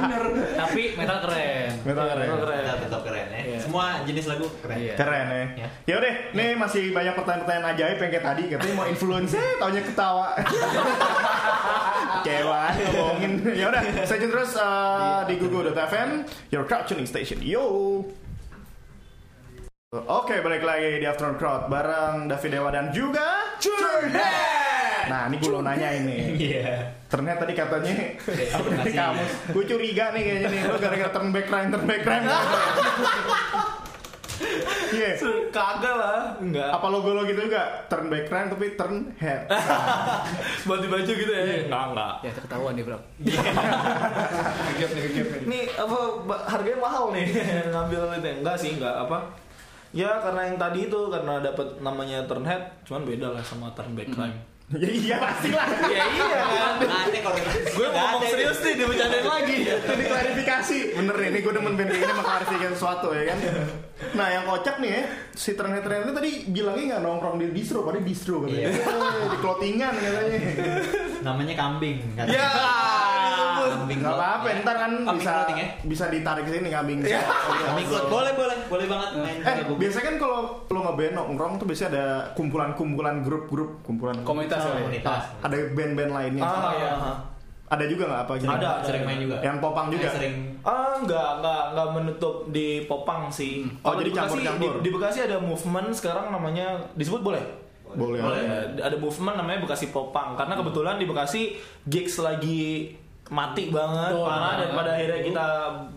Tapi 0.64 0.82
metal 0.96 1.18
keren. 1.28 1.70
Metal 1.84 2.04
keren. 2.08 2.24
Metal 2.24 2.40
keren. 2.40 2.60
Tetap, 2.64 2.78
tetap 2.88 3.00
keren 3.04 3.26
ya. 3.28 3.40
Iya. 3.44 3.58
Semua 3.60 3.84
jenis 4.08 4.24
lagu 4.24 4.48
keren. 4.64 4.76
Iya. 4.80 4.94
Keren 4.96 5.26
ya. 5.28 5.44
Ya. 5.60 5.68
Ya 5.84 5.94
udah, 6.00 6.14
nih 6.32 6.48
masih 6.56 6.84
banyak 6.96 7.14
pertanyaan-pertanyaan 7.20 7.66
ajaib 7.76 7.98
yang 8.00 8.10
kayak 8.16 8.24
tadi 8.32 8.42
katanya 8.48 8.74
mau 8.80 8.86
influence, 8.88 9.32
eh, 9.36 9.52
taunya 9.60 9.82
ketawa. 9.84 10.28
Kewaan 12.24 12.72
ngomongin. 12.96 13.32
Ya 13.52 13.68
udah, 13.68 13.82
stay 14.08 14.16
tune 14.24 14.32
terus 14.32 14.56
uh, 14.56 15.28
di 15.28 15.36
google.fm, 15.36 16.24
your 16.48 16.64
crowd 16.64 16.88
tuning 16.88 17.04
station. 17.04 17.44
Yo. 17.44 18.00
Oke, 19.94 20.42
balik 20.42 20.66
lagi 20.66 20.98
di 20.98 21.06
Afternoon 21.06 21.38
Crowd 21.38 21.70
bareng 21.70 22.26
David 22.26 22.50
Dewa 22.50 22.74
dan 22.74 22.90
juga 22.90 23.54
Curhat. 23.62 25.06
Nah, 25.06 25.30
ini 25.30 25.38
gue 25.38 25.50
lo 25.54 25.62
nanya 25.62 25.94
ini. 25.94 26.34
Iya. 26.34 26.90
Ternyata 27.06 27.46
tadi 27.46 27.54
katanya 27.54 27.94
apa 28.26 28.66
dari 28.74 28.90
Masih. 28.90 28.94
kamu? 28.98 29.24
Gue 29.54 29.64
curiga 29.70 30.04
nih 30.10 30.22
kayaknya 30.26 30.48
nih 30.50 30.60
lo 30.66 30.76
gara-gara 30.82 31.10
turn 31.14 31.30
back 31.30 31.46
crime, 31.46 31.68
turn 31.70 31.86
back 31.86 32.02
crime. 32.02 32.26
Iya. 34.94 35.18
Kagak 35.50 35.94
lah, 35.94 36.38
enggak. 36.38 36.70
Apa 36.70 36.86
logo 36.86 37.14
lo 37.14 37.26
gitu 37.26 37.50
juga? 37.50 37.86
Turn 37.90 38.10
back 38.10 38.30
crime 38.30 38.46
tapi 38.50 38.78
turn 38.78 39.10
head. 39.18 39.46
Ganti 40.66 40.86
baju 40.90 41.12
gitu 41.14 41.32
ya? 41.34 41.66
Enggak, 41.66 41.84
enggak. 41.94 42.14
Ya 42.22 42.30
ketahuan 42.34 42.72
nih 42.78 42.84
bro. 42.86 42.98
Ngegap 43.22 44.90
nih, 44.90 45.02
ngegap 45.06 45.26
nih. 45.30 45.40
Ini 45.46 45.58
apa 45.78 45.98
harganya 46.50 46.78
mahal 46.82 47.04
nih 47.14 47.26
ngambil 47.70 48.00
itu 48.22 48.30
enggak 48.42 48.56
sih 48.58 48.70
enggak 48.78 48.94
apa 49.06 49.18
ya 49.94 50.18
karena 50.18 50.50
yang 50.50 50.58
tadi 50.58 50.90
itu 50.90 51.00
karena 51.06 51.38
dapat 51.38 51.78
namanya 51.78 52.26
turn 52.26 52.42
head 52.42 52.82
cuman 52.82 53.06
beda 53.06 53.30
lah 53.30 53.42
sama 53.46 53.70
turn 53.78 53.94
back 53.94 54.10
crime 54.10 54.34
ya 54.74 54.90
iya 54.90 55.16
pasti 55.20 55.52
lah. 55.52 55.68
ya 55.92 56.04
iya 56.08 56.24
kan 56.26 56.74
Nah, 56.84 57.02
ini 57.06 57.18
kalau 57.20 57.36
gue 57.76 57.88
ngomong 57.92 58.22
serius 58.26 58.58
nih 58.64 58.74
dibercandain 58.80 59.26
lagi 59.28 59.56
Ini 59.94 60.04
klarifikasi. 60.08 60.78
Bener 60.96 61.14
nih, 61.20 61.28
ini 61.30 61.38
gue 61.44 61.52
demen 61.52 61.74
band 61.76 61.88
kayak 61.92 62.00
gini 62.00 62.12
sama 62.16 62.24
klarifikasi 62.24 62.74
sesuatu 62.74 63.08
ya 63.12 63.24
kan. 63.28 63.38
Nah 64.18 64.26
yang 64.26 64.44
kocak 64.44 64.82
nih 64.82 64.90
ya, 64.90 65.02
si 65.32 65.54
turn 65.54 65.70
head 65.70 65.86
turn 65.86 65.94
head 66.00 66.04
itu 66.10 66.14
tadi 66.16 66.30
bilangnya 66.50 66.84
nggak 66.96 67.02
nongkrong 67.06 67.36
di 67.38 67.46
distro, 67.54 67.86
padahal 67.86 68.04
distro 68.04 68.42
katanya. 68.42 68.70
Iya. 68.74 69.28
Di 69.30 69.38
clothingan 69.38 69.94
katanya. 69.94 70.40
namanya 71.24 71.54
kambing. 71.56 71.98
Kan? 72.18 72.26
ya 72.28 72.48
Kambing 73.84 74.00
Nggak 74.00 74.16
apa-apa, 74.16 74.46
ya. 74.46 74.54
ntar 74.60 74.76
kan 74.78 74.92
Kambing 74.96 75.16
bisa 75.18 75.30
clothing 75.30 75.58
ya. 75.58 75.68
bisa 75.84 76.04
ditarik 76.08 76.44
sini 76.46 76.68
kambing. 76.68 76.98
Kambing 77.04 77.86
cloud 77.86 78.06
boleh 78.08 78.32
boleh 78.32 78.56
boleh 78.64 78.86
banget 78.88 79.10
main 79.14 79.38
Eh, 79.38 79.54
biasanya 79.70 80.04
kan 80.06 80.16
kalau 80.16 80.38
lo 80.64 80.78
ngeband 80.80 81.12
nongkrong 81.14 81.52
tuh 81.56 81.66
biasanya 81.66 81.90
ada 81.90 82.04
kumpulan-kumpulan 82.32 83.20
grup-grup, 83.20 83.80
kumpulan 83.80 84.16
Komunitas 84.22 84.58
ya. 84.58 84.72
komunitas. 84.74 85.22
ada 85.38 85.56
band-band 85.70 86.10
lainnya. 86.10 86.42
Ah, 86.42 86.72
iya. 86.72 86.92
Ada 87.66 87.84
juga 87.84 88.06
nggak 88.06 88.22
apa 88.22 88.32
gitu? 88.36 88.50
Ada, 88.50 88.70
sering 88.80 89.02
main 89.02 89.18
juga. 89.18 89.36
Yang 89.40 89.56
popang 89.58 89.86
juga. 89.88 90.06
Eh, 90.06 90.12
sering 90.12 90.34
Ah, 90.60 90.96
nggak, 90.96 91.30
nggak, 91.40 91.62
nggak 91.72 91.88
menutup 91.92 92.48
di 92.48 92.84
Popang 92.84 93.28
sih. 93.28 93.68
Oh, 93.78 93.90
Kalau 93.90 94.00
jadi 94.00 94.04
di 94.04 94.10
Bekasi- 94.10 94.24
campur-campur. 94.30 94.72
Di, 94.72 94.80
di 94.80 94.90
Bekasi 94.90 95.18
ada 95.22 95.36
movement 95.38 95.88
sekarang 95.90 96.26
namanya 96.30 96.66
disebut 96.94 97.20
boleh. 97.20 97.44
Boleh. 97.94 98.18
Boleh. 98.18 98.40
Ya, 98.42 98.58
ada 98.80 98.96
movement 98.96 99.36
namanya 99.36 99.60
Bekasi 99.60 99.88
Popang 99.90 100.32
karena 100.34 100.54
kebetulan 100.54 100.96
di 100.96 101.04
Bekasi 101.04 101.42
gigs 101.84 102.16
lagi 102.18 102.94
mati 103.26 103.72
banget 103.72 104.12
Betul. 104.12 104.28
parah 104.28 104.54
dan 104.58 104.68
pada 104.72 104.90
akhirnya 104.94 105.20
kita 105.22 105.46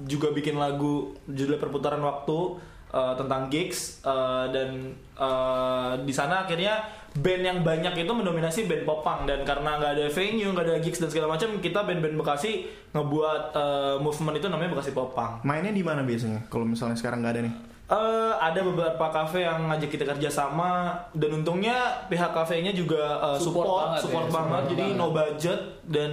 juga 0.07 0.27
bikin 0.31 0.55
lagu 0.55 1.11
judulnya 1.27 1.59
perputaran 1.59 1.99
waktu 1.99 2.55
eh, 2.87 3.13
tentang 3.19 3.51
gigs 3.51 3.99
eh, 4.01 4.45
dan 4.47 4.69
eh, 5.13 5.91
di 6.01 6.13
sana 6.15 6.47
akhirnya 6.47 6.79
band 7.17 7.43
yang 7.43 7.59
banyak 7.65 7.97
itu 7.97 8.11
mendominasi 8.13 8.69
band 8.69 8.85
popang 8.85 9.25
dan 9.25 9.41
karena 9.41 9.75
nggak 9.75 9.91
ada 9.97 10.05
venue 10.07 10.53
nggak 10.53 10.65
ada 10.69 10.77
gigs 10.79 11.01
dan 11.01 11.09
segala 11.09 11.33
macam 11.33 11.57
kita 11.57 11.81
band-band 11.81 12.15
Bekasi 12.15 12.63
ngebuat 12.93 13.41
eh, 13.51 13.95
movement 13.99 14.37
itu 14.37 14.47
namanya 14.47 14.69
Bekasi 14.71 14.91
Popang 14.93 15.43
Mainnya 15.43 15.73
di 15.73 15.83
mana 15.83 16.05
biasanya? 16.05 16.47
Kalau 16.47 16.63
misalnya 16.63 16.95
sekarang 16.95 17.19
nggak 17.19 17.33
ada 17.35 17.43
nih? 17.43 17.55
Eh, 17.87 18.33
ada 18.35 18.59
beberapa 18.61 19.05
kafe 19.09 19.47
yang 19.47 19.71
ngajak 19.71 19.87
kita 19.87 20.03
kerja 20.03 20.27
sama 20.27 20.91
dan 21.15 21.31
untungnya 21.33 21.75
pihak 22.07 22.31
kafenya 22.31 22.71
juga 22.71 23.15
eh, 23.31 23.39
Support 23.39 23.63
support 23.63 23.67
banget 23.79 24.01
support, 24.03 24.25
ya, 24.27 24.31
banget 24.31 24.61
support 24.63 24.71
jadi 24.71 24.85
banget. 24.85 24.99
no 24.99 25.07
budget 25.09 25.59
dan 25.87 26.11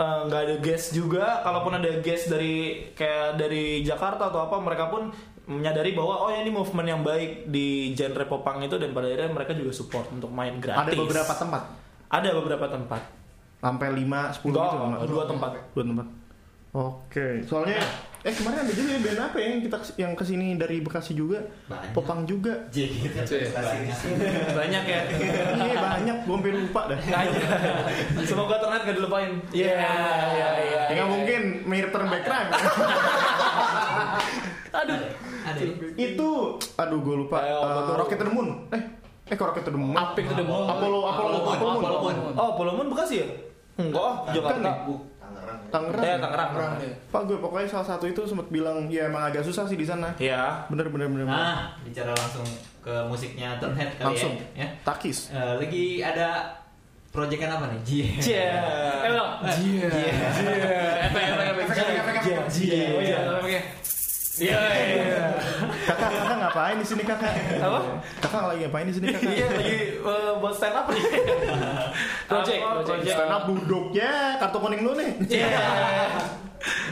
eh, 0.00 0.20
nggak 0.24 0.40
ada 0.40 0.54
guest 0.58 0.86
juga 0.90 1.40
kalaupun 1.40 1.76
ada 1.76 1.90
guest 2.00 2.26
dari 2.26 2.54
kayak 2.90 3.36
dari 3.36 3.80
Jakarta 3.80 4.28
atau 4.28 4.40
apa 4.42 4.56
mereka 4.58 4.88
pun 4.88 5.12
menyadari 5.44 5.92
bahwa 5.92 6.14
oh 6.20 6.30
ya 6.30 6.40
ini 6.40 6.48
movement 6.48 6.88
yang 6.88 7.02
baik 7.02 7.46
di 7.46 7.90
genre 7.92 8.22
popang 8.24 8.62
itu 8.62 8.74
dan 8.74 8.90
pada 8.90 9.04
akhirnya 9.04 9.28
mereka 9.28 9.52
juga 9.52 9.72
support 9.72 10.06
untuk 10.08 10.30
main 10.30 10.56
gratis 10.56 10.86
Ada 10.86 10.94
beberapa 10.96 11.32
tempat. 11.34 11.62
ada 12.08 12.28
beberapa 12.32 12.66
tempat 12.66 13.02
Sampai 13.58 13.92
5 13.92 14.40
10 14.40 14.40
gitu 14.40 14.48
Enggak, 14.48 14.72
nggak? 14.72 15.00
dua 15.04 15.24
tempat 15.26 15.50
Dua 15.70 15.84
tempat. 15.84 16.06
Oke. 16.70 17.26
Soalnya 17.44 17.82
eh 18.20 18.34
kemarin 18.36 18.68
ada 18.68 18.72
juga 18.76 18.90
ya 18.92 19.00
band 19.00 19.20
apa 19.32 19.36
ya 19.40 19.46
yang 19.48 19.60
kita 19.64 19.76
yang 19.96 20.12
ke 20.12 20.24
sini 20.28 20.52
dari 20.60 20.84
Bekasi 20.84 21.16
juga? 21.16 21.40
Banyak. 21.72 21.96
Popang 21.96 22.28
juga. 22.28 22.52
J. 22.74 22.92
banyak 24.60 24.84
ya 24.84 25.00
Iya 25.56 25.76
banyak, 25.80 26.16
gue 26.28 26.34
hampir 26.36 26.52
lupa 26.52 26.92
dah. 26.92 27.00
semoga 28.20 28.60
ternet 28.60 28.82
gak 28.84 28.96
dilupain 29.00 29.40
iya 29.56 29.72
iya 30.36 30.48
iya 30.60 30.80
Ya 31.00 31.04
mungkin 31.08 31.64
mirip 31.64 31.88
turn 31.96 32.12
back 32.12 32.28
crime. 32.28 32.50
aduh 34.70 34.96
Ada. 35.40 35.62
ya? 35.64 35.76
Itu, 35.96 36.60
aduh 36.76 36.98
gue 37.00 37.16
lupa. 37.24 37.40
Eh, 37.40 37.56
tuh? 37.56 37.94
Rocket 38.04 38.18
to 38.20 38.24
the 38.28 38.32
Moon. 38.36 38.48
Eh, 38.68 38.82
eh 39.32 39.34
kok 39.34 39.48
Rocket 39.48 39.64
to 39.64 39.72
the 39.72 39.80
Moon? 39.80 39.96
Apik 39.96 40.28
to 40.28 40.34
the 40.36 40.44
Moon. 40.44 40.68
Apollo, 40.68 41.00
Apollo, 41.08 41.38
Apollo 41.40 41.72
Moon, 41.72 42.16
Moon. 42.20 42.34
Apollo 42.36 42.70
Moon. 42.76 42.86
Oh, 42.86 42.92
Bekasi 42.92 43.14
ya? 43.24 43.26
Enggak, 43.80 44.12
Jakarta. 44.36 44.70
Kan, 44.84 45.09
Tangerang. 45.68 46.02
Eh, 46.02 46.16
Tangerang. 46.18 46.48
Tangerang 46.52 46.72
deh. 46.78 46.92
Pak 47.08 47.22
gue 47.24 47.36
pokoknya 47.36 47.68
salah 47.68 47.86
satu 47.86 48.04
itu 48.06 48.20
sempat 48.24 48.46
bilang 48.48 48.86
ya 48.86 49.06
emang 49.06 49.26
agak 49.26 49.42
susah 49.42 49.64
sih 49.64 49.74
di 49.74 49.86
sana. 49.86 50.12
Iya. 50.16 50.66
Bener 50.68 50.86
bener 50.88 51.06
bener. 51.08 51.24
bener. 51.26 51.36
Nah, 51.36 51.74
bicara 51.82 52.12
langsung 52.12 52.46
ke 52.80 52.94
musiknya 53.06 53.60
Turnhead 53.60 53.90
kali 53.96 54.06
Langsung. 54.14 54.34
ya. 54.56 54.64
ya. 54.64 54.68
Takis. 54.82 55.28
Eh, 55.30 55.54
lagi 55.60 55.84
ada 56.00 56.28
proyekan 57.10 57.50
apa 57.50 57.64
nih? 57.74 57.80
J. 57.82 57.90
Cie. 58.22 58.38
Eh, 58.38 59.10
ulang. 59.10 59.42
Jia. 59.50 59.88
Efek, 59.90 61.24
efek, 61.26 61.46
efek. 61.58 61.74
Efek, 61.74 62.16
efek, 62.22 62.46
Cie. 62.48 62.80
Oh 62.94 63.02
iya, 63.02 63.18
efeknya. 63.36 63.62
Iya, 64.40 64.60
iya. 64.72 65.24
Kakak 65.84 66.10
kakak 66.10 66.36
ngapain 66.38 66.76
di 66.76 66.86
sini 66.86 67.02
kakak? 67.02 67.32
Apa? 67.58 67.80
Kakak 68.18 68.42
lagi 68.48 68.60
ngapain 68.64 68.86
di 68.86 68.94
sini 68.94 69.06
kakak? 69.10 69.30
Iya, 69.30 69.46
lagi 69.50 69.76
eh, 70.00 70.32
buat 70.36 70.54
stand 70.54 70.74
up 70.74 70.86
nih. 70.88 71.04
Project, 72.24 72.60
Apa, 72.60 72.80
project. 72.82 73.12
Stand 73.12 73.32
up 73.32 73.42
duduknya 73.44 74.10
kartu 74.36 74.58
kuning 74.58 74.80
lu 74.80 74.92
nih. 74.94 75.10
Iya. 75.30 75.60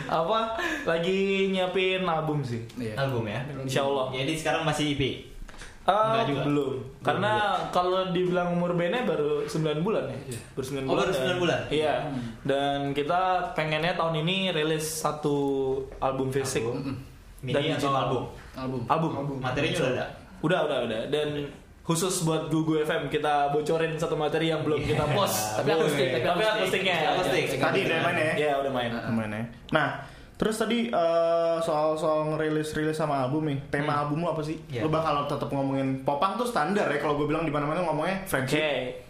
Apa? 0.07 0.39
Lagi 0.85 1.19
nyiapin 1.49 2.03
album 2.03 2.41
sih. 2.41 2.65
Iya. 2.75 2.97
Album 2.99 3.25
ya. 3.25 3.41
Insya 3.59 3.83
Allah. 3.83 4.13
Jadi 4.13 4.33
sekarang 4.35 4.63
masih 4.63 4.93
EP. 4.93 5.03
Ah, 5.85 6.21
Enggak 6.21 6.27
juga. 6.29 6.43
belum. 6.45 6.73
Karena 7.01 7.33
kalau 7.73 8.13
dibilang 8.13 8.53
umur 8.53 8.77
bandnya 8.77 9.09
baru 9.09 9.49
9 9.49 9.81
bulan 9.81 10.05
ya. 10.07 10.21
Baru 10.53 10.65
9 10.67 10.85
Oh, 10.85 10.93
bulan. 10.93 11.01
baru 11.01 11.11
dan- 11.11 11.25
9 11.33 11.41
bulan? 11.41 11.61
Iya. 11.71 11.95
Dan 12.45 12.79
kita 12.93 13.21
pengennya 13.53 13.97
tahun 13.97 14.21
ini 14.21 14.53
rilis 14.53 14.85
satu 14.85 15.37
album 15.99 16.29
fisik. 16.29 16.61
Mini 17.39 17.55
Dan 17.55 17.63
atau 17.63 17.71
digital. 17.79 17.95
album? 17.97 18.23
Album. 18.57 18.81
Album. 19.15 19.37
Materinya 19.39 19.79
udah 19.79 19.91
ada. 19.93 20.07
Udah, 20.39 20.59
udah, 20.67 20.79
udah. 20.87 21.01
Dan 21.07 21.29
khusus 21.83 22.15
buat 22.21 22.51
Gugu 22.51 22.83
FM 22.83 23.07
kita 23.09 23.49
bocorin 23.49 23.95
satu 23.95 24.15
materi 24.15 24.51
yang 24.51 24.61
belum 24.61 24.83
kita 24.83 25.07
post. 25.15 25.57
Tapi 25.57 25.69
akustik, 25.71 26.09
tapi 26.13 26.21
Tapi 26.21 26.43
akustik. 26.43 26.83
akustiknya. 26.83 26.97
Akustik. 27.15 27.45
Tadi 27.57 27.79
udah 27.87 27.99
main 28.03 28.17
ya? 28.17 28.33
Iya, 28.37 28.53
udah 28.61 28.73
main. 28.73 28.91
Main 28.91 29.31
ya. 29.31 29.43
Nah, 29.71 29.89
terus 30.39 30.55
tadi 30.57 30.87
eh, 30.87 31.57
soal 31.59 31.93
soal 31.93 32.31
ngerilis 32.31 32.71
rilis 32.73 32.95
sama 32.95 33.27
album 33.27 33.51
nih. 33.51 33.59
Tema 33.69 33.99
album 33.99 34.23
lu 34.23 34.31
apa 34.31 34.39
sih? 34.39 34.55
Iya. 34.71 34.81
Lu 34.81 34.89
bakal 34.89 35.27
tetap 35.27 35.51
ngomongin 35.51 36.07
popang 36.07 36.39
tuh 36.39 36.47
standar 36.47 36.87
ya. 36.87 36.97
Kalau 36.97 37.19
gue 37.19 37.27
bilang 37.27 37.43
di 37.43 37.51
mana-mana 37.51 37.83
ngomongnya 37.83 38.23
Oke. 38.23 38.31
friendship. 38.31 38.63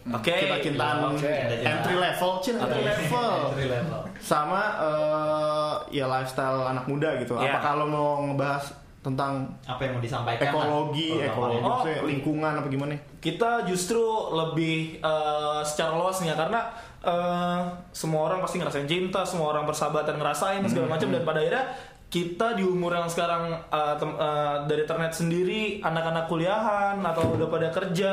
Oke. 0.08 0.32
Cinta-cintaan 0.34 1.12
Oke. 1.12 1.28
entry 1.60 1.94
level, 1.94 2.30
cil 2.40 2.56
entry 2.56 2.80
level. 2.82 3.32
Entry 3.46 3.66
level. 3.68 4.00
Sama 4.16 4.62
eh, 4.80 5.72
ya 5.94 6.08
lifestyle 6.08 6.64
anak 6.66 6.84
muda 6.84 7.20
gitu. 7.20 7.36
Iya. 7.36 7.52
Apa 7.52 7.58
kalau 7.62 7.84
mau 7.84 8.24
ngebahas 8.24 8.64
tentang 8.98 9.46
Apa 9.62 9.84
yang 9.84 9.92
mau 9.94 10.02
disampaikan? 10.02 10.48
ekologi, 10.48 11.08
lah? 11.14 11.30
ekologi, 11.30 11.62
Oh. 11.62 12.04
lingkungan 12.04 12.52
apa 12.56 12.66
gimana? 12.66 12.96
kita 13.18 13.66
justru 13.66 13.98
lebih 14.30 14.98
eh, 14.98 15.60
secara 15.62 15.94
luasnya 15.94 16.32
karena 16.32 16.70
eh, 17.00 17.60
semua 17.90 18.20
orang 18.24 18.40
pasti 18.40 18.56
ngerasain 18.58 18.86
cinta, 18.86 19.22
semua 19.22 19.52
orang 19.52 19.64
persahabatan 19.64 20.16
ngerasain 20.16 20.62
segala 20.66 20.86
macam 20.90 21.08
dan 21.08 21.22
pada 21.22 21.38
akhirnya 21.38 21.64
kita 22.08 22.56
di 22.56 22.64
umur 22.64 22.96
yang 22.96 23.04
sekarang 23.06 23.52
eh, 23.68 23.94
tem- 23.96 24.16
eh, 24.16 24.56
dari 24.64 24.80
internet 24.82 25.12
sendiri 25.12 25.60
anak-anak 25.80 26.24
kuliahan 26.24 26.96
atau 26.98 27.36
udah 27.36 27.46
pada 27.46 27.68
kerja 27.68 28.12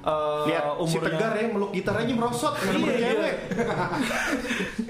eh, 0.00 0.44
Lihat 0.46 0.64
si 0.86 0.98
Tegar 1.10 1.32
ya 1.34 1.46
meluk 1.48 1.70
gitar 1.70 1.94
aja 1.96 2.12
merosot 2.12 2.54
Iya, 2.62 3.10
iya. 3.10 3.34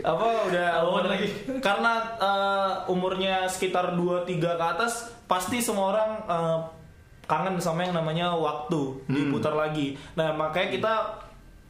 apa 0.02 0.26
udah 0.48 0.66
umur 0.84 1.04
lagi 1.06 1.28
karena 1.60 1.92
eh, 2.18 2.72
umurnya 2.88 3.48
sekitar 3.48 3.94
2 3.94 4.28
3 4.28 4.36
ke 4.36 4.64
atas 4.68 4.92
pasti 5.24 5.64
semua 5.64 5.96
orang 5.96 6.10
eh, 6.26 6.58
kangen 7.22 7.56
sama 7.56 7.86
yang 7.86 7.96
namanya 7.96 8.36
waktu 8.36 9.00
diputar 9.08 9.56
lagi. 9.56 9.96
Nah, 10.12 10.36
makanya 10.36 10.68
kita 10.68 10.92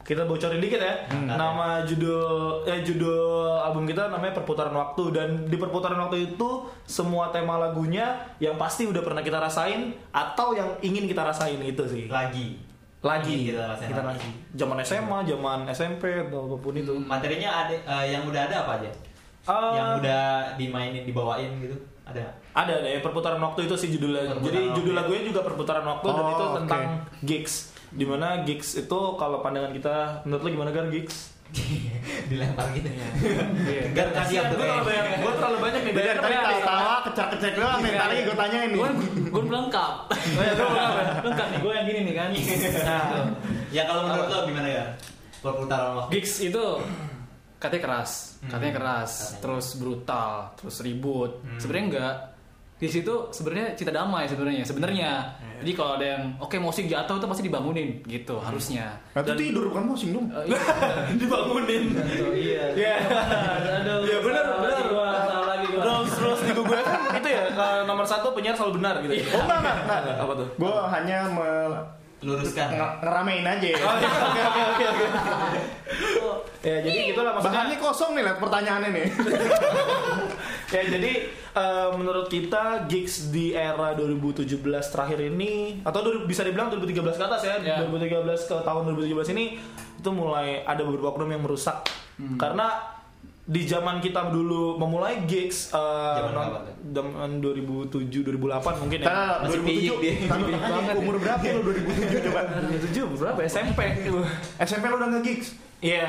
kita 0.03 0.23
bocorin 0.23 0.59
dikit 0.59 0.77
ya. 0.77 0.93
Nama 1.09 1.81
judul 1.81 2.23
eh 2.63 2.79
judul 2.79 3.23
album 3.57 3.83
kita 3.83 4.07
namanya 4.07 4.31
Perputaran 4.33 4.71
Waktu 4.71 5.03
dan 5.09 5.29
di 5.43 5.55
Perputaran 5.55 5.95
Waktu 5.97 6.29
itu 6.29 6.49
semua 6.83 7.27
tema 7.29 7.55
lagunya 7.57 8.11
yang 8.37 8.55
pasti 8.55 8.83
udah 8.83 8.99
pernah 8.99 9.19
kita 9.19 9.39
rasain 9.39 9.95
atau 10.09 10.51
yang 10.51 10.67
ingin 10.79 11.05
kita 11.05 11.23
rasain 11.23 11.57
itu 11.57 11.83
sih. 11.85 12.05
Lagi. 12.05 12.59
Lagi 12.99 13.31
Ingin 13.33 13.47
kita 13.49 13.63
rasain 13.65 13.89
lagi. 13.89 14.07
lagi. 14.13 14.29
Zaman 14.53 14.77
SMA, 14.79 15.17
zaman 15.25 15.59
SMP 15.69 16.03
atau 16.21 16.45
apa 16.45 16.55
pun 16.57 16.73
itu. 16.73 16.93
Materinya 16.97 17.49
ada 17.61 17.73
eh, 17.73 18.05
yang 18.11 18.23
udah 18.23 18.41
ada 18.43 18.55
apa 18.63 18.71
aja? 18.77 18.91
Eh, 19.43 19.71
yang 19.73 19.99
udah 19.99 20.23
dimainin, 20.55 21.03
dibawain 21.03 21.51
gitu. 21.59 21.75
Ada. 22.03 22.19
Ada 22.53 22.79
ada 22.79 22.89
ya 22.89 22.99
perputaran 22.99 23.39
waktu 23.39 23.67
itu 23.67 23.75
sih 23.75 23.89
judulnya. 23.89 24.27
Perputaran 24.29 24.43
Jadi 24.45 24.59
waktu. 24.61 24.75
judul 24.77 24.93
lagunya 24.93 25.23
juga 25.25 25.41
perputaran 25.41 25.85
waktu 25.85 26.07
dan 26.09 26.19
Oh, 26.21 26.27
itu 26.29 26.43
oke. 26.45 26.55
tentang 26.59 26.83
gigs. 27.23 27.72
Di 27.93 28.03
mana 28.03 28.41
gigs 28.41 28.73
itu 28.75 28.99
kalau 29.13 29.39
pandangan 29.39 29.69
kita 29.69 29.95
menurut 30.23 30.41
lo 30.41 30.49
gimana 30.49 30.69
kan 30.69 30.89
gigs? 30.89 31.29
Dilempar 32.29 32.73
gitu. 32.73 32.89
Iya. 32.89 33.83
Gar 33.93 34.09
Kasihan 34.11 34.49
gue 34.49 34.57
terlalu 34.57 34.83
banyak, 34.83 35.03
gue 35.21 35.33
terlalu 35.33 35.57
banyak 35.61 35.81
nih. 35.83 35.93
Beda 35.93 36.01
Banyak 36.03 36.17
tadi 36.17 36.33
nih. 36.33 36.41
tawa-tawa, 36.41 36.93
kecak-kecek 37.05 37.53
doang 37.53 37.79
lagi 37.79 38.21
gue 38.23 38.35
tanyain 38.35 38.69
nih. 38.69 38.79
Gue 38.81 38.89
belum 39.29 39.47
lengkap. 39.47 39.93
Oh 40.09 40.41
ya, 40.41 40.51
gue 40.51 40.65
lengkap 40.65 40.91
ya? 40.91 41.05
lengkap 41.21 41.47
nih, 41.47 41.59
gue 41.61 41.71
yang 41.71 41.85
gini 41.85 41.99
nih 42.01 42.15
kan. 42.15 42.29
Nah, 42.83 43.03
Ya 43.69 43.83
kalau 43.85 44.01
menurut 44.05 44.27
lo 44.27 44.39
gimana 44.45 44.65
ya? 44.67 44.85
Perputaran 45.39 45.91
waktu. 45.95 46.09
Gigs 46.11 46.33
itu 46.41 46.63
katanya 47.59 47.81
keras, 47.81 48.11
Hmm. 48.41 48.49
katanya 48.49 48.73
keras, 48.75 49.11
Katanya. 49.13 49.39
terus 49.39 49.67
brutal, 49.77 50.31
terus 50.57 50.75
ribut. 50.81 51.31
Hmm. 51.39 51.59
Sebenarnya 51.61 51.85
enggak. 51.87 52.15
Di 52.83 52.89
situ 52.89 53.13
sebenarnya 53.29 53.67
cinta 53.73 53.91
damai 53.93 54.27
sebenarnya. 54.27 54.59
Sebenarnya. 54.61 55.11
Iya. 55.39 55.55
Jadi 55.63 55.71
kalau 55.71 55.95
ada 55.95 56.05
yang 56.09 56.23
oke 56.37 56.59
musik 56.59 56.85
jatuh 56.85 57.15
itu 57.15 57.23
pasti 57.25 57.43
dibangunin 57.43 58.03
gitu 58.03 58.35
Hmm. 58.35 58.45
harusnya. 58.45 58.91
Nah, 59.09 59.23
itu 59.23 59.31
tidur 59.39 59.71
bukan 59.71 59.83
pusing 59.87 60.11
dong. 60.11 60.27
Eh, 60.27 60.43
iya. 60.45 60.59
dibangunin. 61.21 61.83
iya. 62.35 62.63
Iya. 62.73 62.95
Aduh, 63.79 64.03
Ya 64.03 64.17
benar, 64.19 64.45
benar. 64.53 64.83
Rules 65.73 66.15
rules 66.17 66.41
di 66.41 66.51
Google 66.53 66.79
kan 66.79 66.99
itu 67.13 67.27
ya 67.29 67.43
kalau 67.51 67.83
nomor 67.85 68.03
satu 68.03 68.31
penyiar 68.31 68.51
selalu 68.53 68.77
benar 68.77 68.99
gitu. 68.99 69.13
Iya. 69.15 69.25
Oh 69.33 69.41
enggak, 69.41 69.59
enggak, 69.59 69.75
enggak. 70.01 70.15
Apa 70.17 70.33
tuh? 70.33 70.47
Gue 70.53 70.73
hanya 70.89 71.17
me- 71.29 71.85
Luruskan. 72.21 72.67
nge- 72.69 72.95
ngeramein 73.01 73.43
aja. 73.45 73.67
Oh, 73.77 73.93
iya. 73.93 74.07
Oke 74.21 74.41
oke 74.41 74.61
oke 74.65 74.85
oke. 74.85 75.05
Ya 76.61 76.75
jadi 76.79 76.99
gitulah 77.09 77.31
maksudnya. 77.33 77.55
Bahannya 77.57 77.77
kosong 77.77 78.11
nih 78.13 78.23
lihat 78.23 78.37
pertanyaannya 78.37 78.89
nih. 78.91 79.05
Ya 80.73 80.81
jadi 80.89 81.11
eh, 81.53 81.89
menurut 81.93 82.27
kita 82.27 82.63
gigs 82.85 83.29
di 83.29 83.51
era 83.51 83.93
2017 83.93 84.57
terakhir 84.85 85.19
ini 85.23 85.79
atau 85.81 85.99
du- 86.01 86.23
bisa 86.23 86.41
dibilang 86.41 86.69
2013 86.69 87.13
ke 87.13 87.23
atas 87.23 87.41
ya, 87.41 87.55
Ya. 87.59 87.77
2013 87.81 88.19
ke 88.43 88.55
tahun 88.59 88.81
2017 88.89 89.31
ini 89.31 89.45
itu 89.95 90.09
mulai 90.09 90.61
ada 90.61 90.81
beberapa 90.81 91.11
oknum 91.11 91.29
yang 91.29 91.41
merusak 91.41 91.85
karena 92.35 92.91
di 93.43 93.59
zaman 93.61 93.99
kita 93.99 94.29
dulu 94.29 94.77
memulai 94.77 95.23
gigs 95.23 95.67
eh, 95.69 96.15
Zaman 96.15 96.31
non- 96.31 96.47
kapan 96.47 96.61
tuh? 96.63 96.75
zaman 96.93 97.29
2007 97.37 98.23
2008 98.23 98.79
mungkin 98.79 98.97
ya. 98.99 99.07
Piyik 99.59 99.89
2007 99.91 99.99
dia. 99.99 100.13
Tanya 100.23 100.45
Piyik 100.45 100.57
tanya, 100.57 100.73
banget 100.73 100.95
umur 100.97 101.15
berapa 101.17 101.43
lu 101.43 101.61
2007 101.61 102.23
coba? 102.23 102.41
2007 102.47 103.19
berapa 103.19 103.39
SMP. 103.43 103.79
SMP 104.57 104.83
lu 104.85 104.95
udah 104.95 105.09
nge-gigs? 105.11 105.47
Iya. 105.79 106.07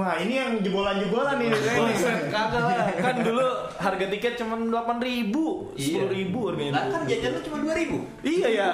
Wah 0.00 0.16
ini 0.16 0.40
yang 0.40 0.64
jebolan-jebolan 0.64 1.36
nih. 1.36 1.52
Buset, 1.52 2.32
kagak 2.32 2.62
lah. 2.64 2.88
Kan 3.04 3.20
dulu 3.20 3.68
harga 3.76 4.06
tiket 4.08 4.32
cuma 4.40 4.56
8 4.56 4.96
ribu, 4.96 5.76
10 5.76 6.08
ribu 6.08 6.48
harganya. 6.48 6.72
Lah 6.72 6.84
kan 6.88 7.04
jajan 7.04 7.36
lu 7.36 7.40
cuma 7.44 7.60
2000. 7.68 8.00
Iya 8.24 8.48
ya. 8.48 8.68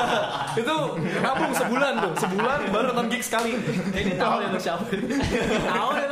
itu 0.64 0.76
nabung 1.20 1.52
sebulan 1.52 1.92
tuh, 2.00 2.12
sebulan 2.24 2.58
baru 2.72 2.84
nonton 2.96 3.12
gig 3.12 3.20
sekali. 3.20 3.52
Ini 3.92 4.16
tahu 4.16 4.40
ya 4.40 4.48
tuh 4.48 4.62
siapa? 4.64 4.84
Tahu 4.88 5.90
ya. 5.92 6.08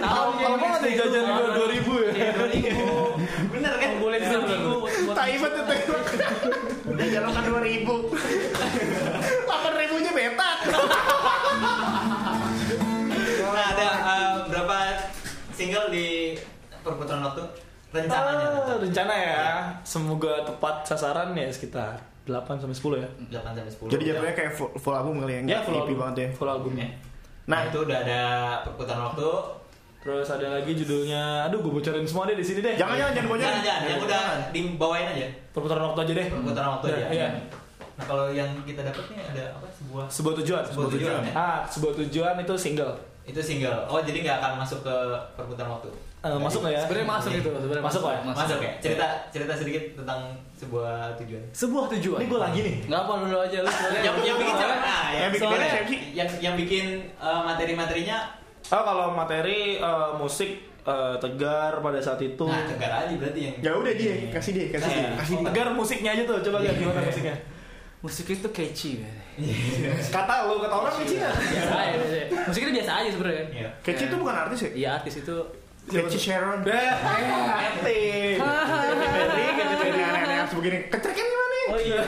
Tahu 0.00 0.28
Kalau 0.40 0.56
banget 0.56 0.80
ya 0.80 0.92
jajan 1.04 1.24
dua 1.36 1.48
dua 1.60 1.68
ribu 1.68 1.92
ya. 2.00 2.10
Iya, 2.16 2.32
2000. 2.40 3.52
Bener 3.52 3.72
kan? 3.76 3.90
Boleh 4.00 4.16
Iya, 4.16 4.32
bisa 4.32 4.38
minggu. 4.48 4.78
Tai 5.12 5.34
banget 5.44 5.66
itu. 5.76 5.92
Dia 6.96 7.06
jalan 7.20 7.30
kan 7.36 7.44
2000. 7.44 7.84
8000 9.44 10.04
nya 10.08 10.12
beta. 10.16 10.50
single 15.60 15.86
di 15.92 16.32
perputaran 16.80 17.20
waktu 17.20 17.44
rencananya? 17.92 18.46
Ah, 18.48 18.76
rencana 18.80 19.14
ya. 19.14 19.44
Semoga 19.84 20.32
tepat 20.48 20.88
sasaran 20.88 21.36
ya 21.36 21.52
sekitar 21.52 22.00
8 22.24 22.56
sampai 22.56 22.72
10 22.72 23.04
ya. 23.04 23.08
8 23.42 23.52
sampai 23.52 23.72
10. 23.72 23.92
Jadi 23.92 24.02
jatuhnya 24.08 24.34
kayak 24.34 24.52
full, 24.56 24.70
full 24.80 24.96
album 24.96 25.20
kali 25.20 25.32
ya? 25.36 25.40
Ya 25.44 25.58
full 25.60 25.76
EP 25.76 25.82
album 25.84 25.96
banget 26.00 26.16
ya. 26.16 26.28
Full 26.32 26.48
album 26.48 26.72
ya. 26.80 26.88
Nah, 26.88 26.96
Nah, 27.50 27.60
itu 27.66 27.78
udah 27.82 27.98
ada 28.06 28.20
perputaran 28.64 29.02
waktu. 29.10 29.28
Terus 30.00 30.28
ada 30.32 30.56
lagi 30.56 30.72
judulnya, 30.72 31.44
aduh 31.44 31.60
gue 31.60 31.72
bocorin 31.76 32.08
semua 32.08 32.24
deh 32.24 32.32
di 32.32 32.40
sini 32.40 32.64
deh. 32.64 32.72
jangan 32.72 32.96
jangan 32.96 33.12
jangan 33.12 33.28
bocorin. 33.28 33.44
Jangan, 33.44 33.60
jangan, 33.60 33.82
yang 33.84 34.00
udah 34.00 34.22
dibawain 34.48 35.06
aja. 35.12 35.26
Perputaran 35.52 35.82
waktu 35.92 36.00
aja 36.08 36.12
deh. 36.16 36.26
Perputaran 36.32 36.68
waktu 36.78 36.86
Ya, 36.88 36.94
aja. 36.96 37.06
Iya. 37.12 37.28
Nah, 38.00 38.04
kalau 38.08 38.26
yang 38.32 38.48
kita 38.64 38.80
dapat 38.80 39.04
nih 39.12 39.18
ada 39.20 39.44
apa? 39.60 39.66
Sebuah 39.76 40.04
Sebuah 40.08 40.34
tujuan. 40.40 40.62
Sebuah 40.64 40.88
tujuan, 40.96 41.20
ya? 41.20 41.32
Ah, 41.36 41.58
sebuah 41.68 41.92
tujuan 42.00 42.34
itu 42.40 42.54
single. 42.56 42.96
Itu 43.24 43.40
single. 43.40 43.86
Oh, 43.86 44.00
jadi 44.00 44.24
nggak 44.24 44.36
akan 44.40 44.52
masuk 44.58 44.80
ke 44.82 44.94
perputaran 45.36 45.70
waktu. 45.76 45.90
Eh, 46.20 46.36
masuk 46.36 46.60
nggak 46.60 46.74
ya? 46.76 46.80
Sebenarnya 46.84 47.08
masuk 47.08 47.30
itu, 47.32 47.48
sebenarnya 47.48 47.84
Masuk, 47.88 48.00
Pak? 48.04 48.14
Masuk 48.28 48.58
ya? 48.60 48.72
Cerita 48.76 49.06
cerita 49.32 49.52
sedikit 49.56 49.82
tentang 49.96 50.20
sebuah 50.52 51.16
tujuan. 51.16 51.42
Sebuah 51.48 51.84
tujuan. 51.96 52.18
Ini 52.20 52.26
gue 52.28 52.40
lagi 52.40 52.58
nih. 52.60 52.76
Enggak 52.84 53.00
apa 53.08 53.12
dulu 53.24 53.38
aja 53.40 53.58
lu. 53.64 53.70
yang 54.04 54.16
yang 54.20 54.36
bikin 54.36 54.54
siapa? 54.60 54.76
Nah, 54.84 55.04
Yang 55.16 55.30
bikin 55.32 55.40
soalnya 55.40 55.68
yang 56.12 56.28
yang 56.44 56.54
bikin 56.60 56.84
eh, 57.16 57.40
materi-materinya 57.44 58.18
Ah 58.68 58.82
kalau 58.84 59.16
materi 59.16 59.80
eh, 59.80 60.10
musik 60.20 60.50
eh, 60.84 61.14
tegar 61.16 61.80
pada 61.80 61.98
saat 62.04 62.20
itu. 62.20 62.44
nah 62.44 62.68
tegar 62.68 62.92
aja 62.92 63.14
berarti 63.16 63.40
yang 63.40 63.54
Ya 63.64 63.72
udah 63.72 63.94
dia, 63.96 64.12
kasih 64.28 64.52
dia, 64.52 64.66
kasih 64.76 64.90
dia. 64.92 65.08
Nah, 65.08 65.16
Kasih 65.24 65.34
dia. 65.40 65.46
Tegar 65.48 65.68
musiknya 65.72 66.10
aja 66.12 66.22
tuh, 66.28 66.38
coba 66.44 66.60
lihat 66.60 66.76
gimana 66.76 67.00
musiknya. 67.00 67.36
Musik 68.00 68.32
itu 68.32 68.48
catchy 68.48 69.04
ya. 69.04 69.12
Kata 70.16 70.48
lu 70.48 70.56
kata 70.64 70.72
orang. 70.72 70.92
Biasa 71.04 71.28
aja. 71.36 71.36
biasa 71.36 71.74
aja. 71.76 72.22
Musik 72.48 72.60
itu 72.64 72.72
biasa 72.72 72.92
aja 72.96 73.08
sebenarnya. 73.12 73.44
Iya. 73.52 73.68
Keci 73.84 74.08
itu 74.08 74.16
bukan 74.16 74.36
artis 74.40 74.58
ya? 74.64 74.70
Iya 74.72 74.88
artis 74.96 75.14
itu 75.20 75.36
Keci 75.84 76.16
Sharon. 76.16 76.64
Ente. 76.64 78.40
Katy 78.40 79.04
Perry, 79.04 79.44
Katy 79.52 79.74
Perry 79.84 80.00
aneh-aneh 80.00 80.36
harus 80.40 80.54
begini. 80.56 80.78
Kecerikin 80.88 81.26
gimana 81.28 81.48
nih? 81.52 81.66
Oh 81.68 81.76
iya. 81.76 82.00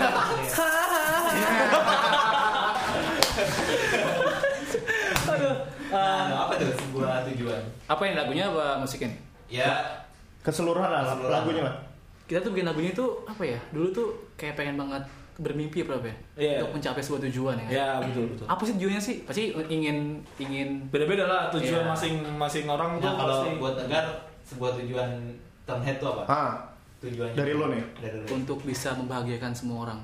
Aduh. 5.29 5.55
Nah, 5.93 6.49
apa 6.49 6.53
tuh 6.57 6.73
sebuah 6.73 7.29
tujuan? 7.29 7.63
apa 7.85 8.03
yang 8.09 8.17
lagunya 8.17 8.45
apa 8.49 8.81
musiknya? 8.81 9.13
Ya 9.53 9.69
Keseluruhan 10.41 10.89
lah 10.89 11.21
lagunya 11.21 11.69
lah. 11.69 11.77
Kita 12.25 12.41
tuh 12.41 12.57
bikin 12.57 12.65
lagunya 12.65 12.97
itu 12.97 13.05
apa 13.29 13.45
ya? 13.45 13.61
Dulu 13.77 13.93
tuh 13.93 14.09
kayak 14.41 14.57
pengen 14.57 14.81
banget 14.81 15.05
bermimpi 15.43 15.83
apa 15.83 15.99
ya? 16.01 16.17
Iya. 16.35 16.57
Untuk 16.59 16.79
mencapai 16.79 17.03
sebuah 17.03 17.23
tujuan 17.27 17.55
ya. 17.57 17.65
kan? 17.65 17.71
Ya 17.71 17.87
betul 18.01 18.25
betul. 18.29 18.47
Apa 18.47 18.63
sih 18.63 18.73
tujuannya 18.75 19.03
sih? 19.03 19.17
Pasti 19.23 19.43
ingin 19.69 19.97
ingin 20.39 20.69
Beda-beda 20.89 21.25
lah 21.25 21.43
tujuan 21.51 21.83
Iya. 21.83 21.91
masing-masing 21.91 22.65
orang 22.67 22.97
tuh 22.97 23.05
Nah, 23.05 23.15
kalau 23.17 23.37
pasti. 23.43 23.59
buat 23.59 23.75
tegar 23.77 24.05
sebuah 24.43 24.71
tujuan 24.79 25.11
Turnhead 25.63 25.97
itu 25.97 26.07
apa? 26.09 26.23
Ah, 26.27 26.53
Tujuannya 26.99 27.35
dari 27.35 27.53
lo 27.53 27.67
nih? 27.69 27.83
Dari 27.97 28.17
lo. 28.17 28.27
untuk 28.31 28.59
bisa 28.63 28.95
membahagiakan 28.95 29.51
semua 29.53 29.85
orang. 29.85 29.99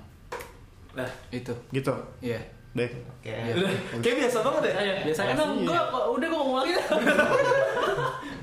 Nah, 0.92 1.06
Itu. 1.28 1.54
gitu. 1.70 1.94
Iya. 2.18 2.42
Deh. 2.70 2.84
Oke. 2.84 3.26
Iya. 3.28 3.54
udah. 3.56 3.70
kayak 3.98 4.16
biasa 4.20 4.38
banget 4.40 4.62
ya. 4.64 4.72
Ayo, 4.76 4.92
biasanya 5.04 5.32
emang 5.32 5.50
Iya. 5.56 5.66
gua 5.68 5.80
kok 5.88 6.04
udah 6.12 6.26
gua 6.28 6.38
ngomong 6.38 6.56
lagi. 6.58 6.72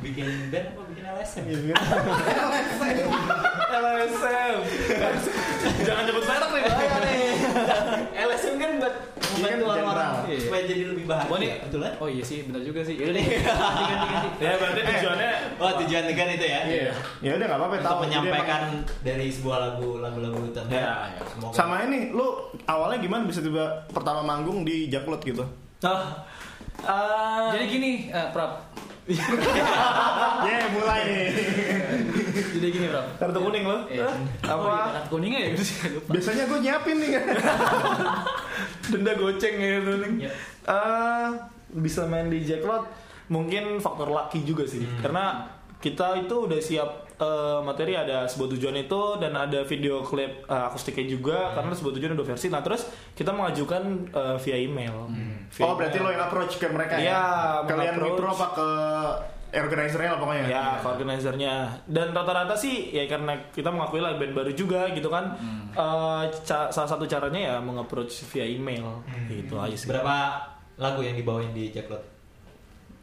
Bikin 0.02 0.28
band 0.50 0.66
apa 0.68 0.82
bikin 0.88 1.04
LSM? 1.06 1.44
LSM. 1.46 3.10
Jangan 5.86 6.04
nyebut 6.08 6.26
merek 6.26 6.50
nih 6.50 6.64
bahaya 6.66 6.98
nih. 7.04 7.28
LSM 8.16 8.56
kan 8.58 8.72
buat 8.80 8.96
membantu 9.36 9.64
kan 9.66 9.72
orang-orang 9.76 9.86
general. 9.86 10.14
Iya. 10.26 10.40
supaya 10.42 10.62
jadi 10.66 10.84
lebih 10.92 11.06
bahagia. 11.06 11.32
Oh, 11.32 11.38
nih. 11.38 11.50
betul 11.68 11.80
kan? 11.84 11.94
Oh 12.02 12.08
iya 12.10 12.24
sih, 12.24 12.38
benar 12.48 12.62
juga 12.64 12.80
sih. 12.82 12.96
Yaudah 12.96 13.14
deh. 13.14 13.26
Ganti. 13.26 14.10
Ya 14.40 14.52
berarti 14.60 14.82
tujuannya 14.82 15.32
Oh 15.60 15.72
tujuan 15.84 16.04
tegar 16.08 16.28
itu 16.32 16.46
ya? 16.46 16.60
Iya. 16.66 16.92
Ya 17.22 17.32
udah 17.36 17.46
nggak 17.46 17.60
apa-apa 17.60 17.76
Untuk 17.76 17.88
tahu. 17.88 18.00
Menyampaikan 18.08 18.62
dari 19.04 19.28
sebuah 19.30 19.58
lagu 19.60 19.88
lagu-lagu 20.00 20.40
Turnhead. 20.56 20.80
Ya, 20.80 20.94
ya. 21.12 21.22
Semoga. 21.28 21.54
Sama 21.56 21.76
ini, 21.86 22.00
lu 22.16 22.28
awalnya 22.66 22.98
gimana 23.02 23.24
bisa 23.28 23.40
tiba 23.44 23.86
pertama 23.92 24.22
manggung 24.24 24.64
di 24.64 24.88
Jaklot 24.88 25.22
gitu? 25.24 25.44
Ah. 25.84 26.24
Ah. 26.84 27.52
Jadi 27.56 27.66
gini, 27.70 27.92
eh, 28.12 28.28
Prab. 28.32 28.72
Ya 29.06 30.66
mulai 30.74 31.02
nih. 31.06 31.30
Jadi 32.58 32.68
gini, 32.74 32.88
Prab. 32.90 33.06
kartu 33.22 33.38
kuning 33.38 33.64
lo. 33.70 33.86
Iya. 33.86 34.10
Apa? 34.42 34.58
Oh, 34.58 34.74
iya, 34.74 34.86
kartu 34.98 35.10
kuningnya 35.14 35.40
ya 35.46 35.50
gitu 35.54 35.64
sih. 35.64 35.78
Lupa. 35.94 36.10
Biasanya 36.18 36.44
gue 36.50 36.60
nyiapin 36.66 36.96
nih 36.98 37.10
kan. 37.14 37.24
Denda 38.90 39.14
goceng 39.14 39.56
gitu 39.62 39.92
nih. 40.02 40.12
Iya. 40.26 40.32
Ah, 40.66 41.30
bisa 41.70 42.10
main 42.10 42.34
di 42.34 42.42
Jacklot 42.42 42.90
mungkin 43.30 43.78
faktor 43.78 44.10
lucky 44.10 44.42
juga 44.42 44.66
sih. 44.66 44.82
Karena 45.06 45.46
kita 45.78 46.26
itu 46.26 46.50
udah 46.50 46.58
siap 46.58 47.05
eh, 47.18 47.60
materi 47.60 47.94
ada 47.94 48.24
sebuah 48.24 48.50
tujuan 48.52 48.76
itu 48.78 49.02
dan 49.18 49.34
ada 49.34 49.62
video 49.62 50.00
klip 50.02 50.44
eh, 50.44 50.64
akustiknya 50.66 51.06
juga 51.10 51.52
karena 51.52 51.72
sebuah 51.72 51.94
tujuan 51.94 52.12
udah 52.14 52.28
versi. 52.28 52.48
Nah, 52.48 52.60
terus 52.60 52.86
kita 53.12 53.30
mengajukan 53.30 53.84
eh, 54.08 54.38
via 54.40 54.58
email. 54.58 55.08
Via 55.50 55.64
Oh 55.64 55.74
berarti 55.74 55.98
lo 55.98 56.06
email. 56.06 56.14
yang 56.14 56.24
approach 56.26 56.54
ke 56.56 56.68
mereka 56.68 56.94
Iya, 56.96 57.08
ya? 57.08 57.22
Kalian 57.64 57.76
meng-approach. 57.94 58.12
withdraw 58.12 58.32
apa 58.34 58.48
ke 58.52 58.68
organizer-nya 59.56 60.10
lah 60.10 60.20
pokoknya? 60.20 60.44
Ya, 60.46 60.66
ke 60.76 60.88
organizernya. 60.90 61.54
Dan 61.86 62.12
rata-rata 62.12 62.52
sih 62.54 62.92
ya 62.92 63.06
karena 63.06 63.32
kita 63.50 63.70
mengakui 63.70 64.00
lah 64.00 64.16
band 64.16 64.34
baru 64.34 64.52
juga 64.52 64.92
gitu 64.92 65.08
kan. 65.08 65.32
Eh, 65.72 66.24
ca- 66.42 66.68
salah 66.70 66.90
satu 66.90 67.06
caranya 67.06 67.40
ya 67.40 67.56
meng-approach 67.58 68.12
via 68.30 68.44
email. 68.44 69.00
Gitu 69.26 69.56
aja 69.56 69.72
sih. 69.72 69.88
Berapa 69.88 70.44
lagu 70.76 71.00
yang 71.00 71.16
dibawain 71.16 71.52
di 71.52 71.72
Jacklot? 71.72 72.04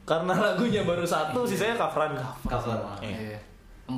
Karena 0.02 0.34
lagunya 0.50 0.82
baru 0.82 1.06
satu, 1.06 1.46
sisanya 1.46 1.78
coveran 1.78 2.12
Cover. 2.44 2.76
Iya. 3.00 3.16
Iya. 3.32 3.40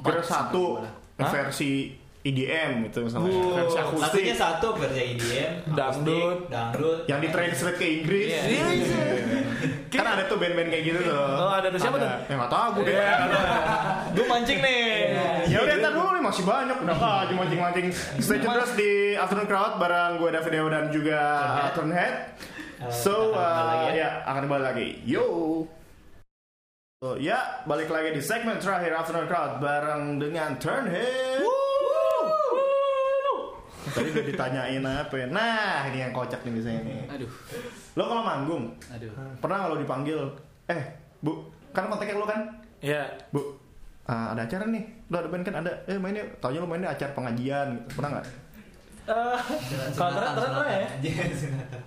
Kira 0.01 0.23
satu 0.25 0.81
boleh. 0.81 0.93
Hah? 1.15 1.31
versi 1.31 1.95
EDM 2.25 2.89
gitu 2.89 3.05
misalnya. 3.05 3.29
Wow. 3.29 3.53
Versi 3.61 3.77
akustik. 3.77 4.25
Lagunya 4.25 4.35
satu 4.35 4.69
versi 4.81 5.01
EDM, 5.13 5.53
Dangdut. 5.77 6.39
dangdut. 6.49 6.99
Yang 7.05 7.21
di 7.21 7.29
translate 7.29 7.77
ke 7.77 7.87
Inggris. 8.01 8.29
Iya. 8.33 8.65
Kan 9.93 10.07
ada 10.09 10.25
tuh 10.25 10.41
band-band 10.41 10.73
kayak 10.73 10.85
gitu 10.89 11.01
tuh. 11.05 11.13
Oh, 11.21 11.53
ada 11.53 11.69
tuh. 11.69 11.77
Siapa 11.77 12.01
tuh? 12.01 12.09
Ya 12.09 12.35
nggak 12.35 12.49
tahu 12.51 12.69
gue 12.81 12.85
deh. 12.89 12.97
Gue 14.17 14.25
mancing 14.25 14.59
nih. 14.65 14.83
Ya 15.53 15.59
udah 15.61 15.75
ntar 15.85 15.93
dulu 15.93 16.09
nih 16.17 16.23
masih 16.25 16.45
banyak 16.49 16.77
udah 16.81 16.97
aja 16.97 17.33
mancing-mancing. 17.37 17.87
Stay 18.19 18.41
tune 18.41 18.57
terus 18.57 18.73
di 18.73 18.91
Afternoon 19.15 19.45
Crowd 19.45 19.77
bareng 19.77 20.17
gue 20.17 20.29
David 20.33 20.53
Dewa 20.57 20.69
dan 20.73 20.85
juga 20.89 21.21
uh, 21.61 21.71
Turnhead. 21.77 22.15
Eh, 22.81 22.89
So 22.89 23.37
uh, 23.37 23.93
ya. 23.93 23.93
ya 23.93 24.09
akan 24.25 24.49
kembali 24.49 24.65
lagi. 24.65 24.89
Yo. 25.05 25.29
So 27.05 27.21
ya 27.21 27.61
balik 27.69 27.93
lagi 27.93 28.17
di 28.17 28.23
segmen 28.25 28.57
terakhir 28.57 28.97
Afternoon 28.97 29.29
Crowd 29.29 29.61
bareng 29.61 30.17
dengan 30.17 30.57
Turnhead. 30.57 31.45
Tadi 33.93 34.09
udah 34.09 34.25
ditanyain 34.25 34.81
apa 34.81 35.12
ya? 35.12 35.29
Nah 35.29 35.85
ini 35.93 36.01
yang 36.01 36.17
kocak 36.17 36.40
nih 36.49 36.53
misalnya 36.57 36.81
nih. 36.81 37.05
Aduh. 37.12 37.29
Lo 38.01 38.09
kalau 38.09 38.25
manggung 38.25 38.73
Aduh. 38.88 39.12
pernah 39.37 39.57
nggak 39.61 39.71
lo 39.77 39.79
dipanggil? 39.85 40.21
Eh 40.64 40.81
bu, 41.21 41.45
kan 41.77 41.93
kontaknya 41.93 42.17
lo 42.17 42.25
kan? 42.25 42.40
Iya. 42.81 43.05
Bu, 43.29 43.53
ah, 44.09 44.33
ada 44.33 44.49
acara 44.49 44.64
nih. 44.64 44.85
Lo 45.12 45.21
ada 45.21 45.29
band 45.29 45.45
kan 45.45 45.61
ada. 45.61 45.73
Eh 45.85 46.01
mainnya, 46.01 46.25
taunya 46.40 46.64
lo 46.64 46.69
mainnya 46.73 46.88
acara 46.88 47.12
pengajian. 47.12 47.85
Gitu. 47.85 48.01
Pernah 48.01 48.11
nggak? 48.17 48.27
Eh, 49.12 49.38
kalau 49.93 50.12
tren 50.17 50.53
ya. 50.73 50.88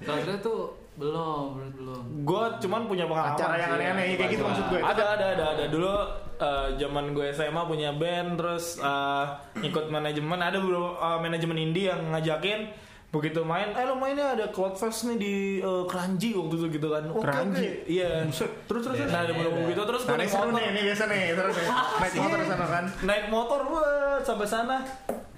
Kalau 0.05 0.19
tren 0.21 0.37
tuh 0.45 0.77
belum, 0.97 1.43
belum, 1.53 1.71
belum. 1.73 2.01
Gue 2.25 2.43
cuman 2.59 2.81
punya 2.85 3.05
pengalaman. 3.05 3.37
Acara 3.37 3.55
yang 3.55 3.69
sih. 3.69 3.77
aneh-aneh 3.77 4.05
kayak 4.17 4.29
gitu 4.33 4.43
maksud 4.43 4.65
gue. 4.67 4.79
Ada 4.81 5.03
ada 5.13 5.25
ada 5.31 5.45
ada 5.53 5.65
dulu 5.67 5.93
eh, 6.37 6.67
zaman 6.75 7.05
gue 7.13 7.27
SMA 7.31 7.61
punya 7.63 7.89
band 7.93 8.29
terus 8.35 8.65
eh, 8.77 9.25
ikut 9.61 9.85
manajemen 9.87 10.39
ada 10.39 10.57
beberapa 10.57 10.91
eh, 10.95 11.19
manajemen 11.19 11.57
indie 11.59 11.85
yang 11.85 12.01
ngajakin 12.09 12.73
begitu 13.07 13.39
main 13.39 13.71
eh 13.71 13.87
lo 13.87 13.95
mainnya 13.95 14.35
ada 14.35 14.51
Cloudfest 14.51 15.07
nih 15.07 15.17
di 15.17 15.35
eh, 15.57 15.83
Keranji 15.87 16.35
waktu 16.35 16.55
itu 16.55 16.67
gitu 16.75 16.87
kan 16.91 17.03
Oke, 17.07 17.23
Keranji? 17.23 17.67
iya 17.87 18.27
terus 18.67 18.83
terus 18.83 18.99
nah 19.07 19.23
ada 19.23 19.31
beberapa 19.31 19.63
gitu 19.63 19.81
terus 19.87 20.01
gue 20.03 20.11
Nah, 20.11 20.19
ini 20.19 20.27
naik 20.27 20.33
motor 20.35 20.51
nih, 20.51 20.65
ini 20.67 20.81
biasa 20.83 21.03
nih, 21.07 21.21
nih. 21.31 21.67
Naik 21.97 22.13
motor 22.19 22.39
sana 22.43 22.65
kan. 22.67 22.83
naik 23.05 23.25
motor 23.29 23.59
buat 23.63 24.21
sampai 24.21 24.47
sana 24.47 24.77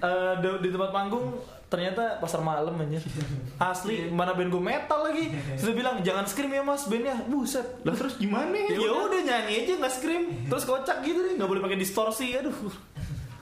Eh, 0.00 0.32
di, 0.40 0.48
di 0.64 0.68
tempat 0.72 0.96
panggung 0.96 1.36
ternyata 1.70 2.18
pasar 2.18 2.42
malam 2.42 2.74
aja 2.74 2.98
asli 3.70 4.10
mana 4.10 4.34
band 4.34 4.50
gue 4.50 4.62
metal 4.62 5.00
lagi. 5.06 5.30
Sudah 5.54 5.74
bilang 5.74 5.96
jangan 6.02 6.26
scream 6.26 6.50
ya 6.50 6.62
mas. 6.66 6.90
Bandnya 6.90 7.16
buset. 7.30 7.66
Lah 7.86 7.94
terus 7.94 8.18
gimana? 8.18 8.50
ya? 8.50 8.74
Udah 8.76 9.22
nyanyi 9.22 9.64
aja 9.64 9.72
nggak 9.78 9.94
scream. 9.94 10.22
Terus 10.50 10.66
kocak 10.66 11.06
gitu 11.06 11.22
deh 11.22 11.38
nggak 11.38 11.48
boleh 11.48 11.62
pakai 11.62 11.78
distorsi 11.78 12.34
aduh. 12.34 12.54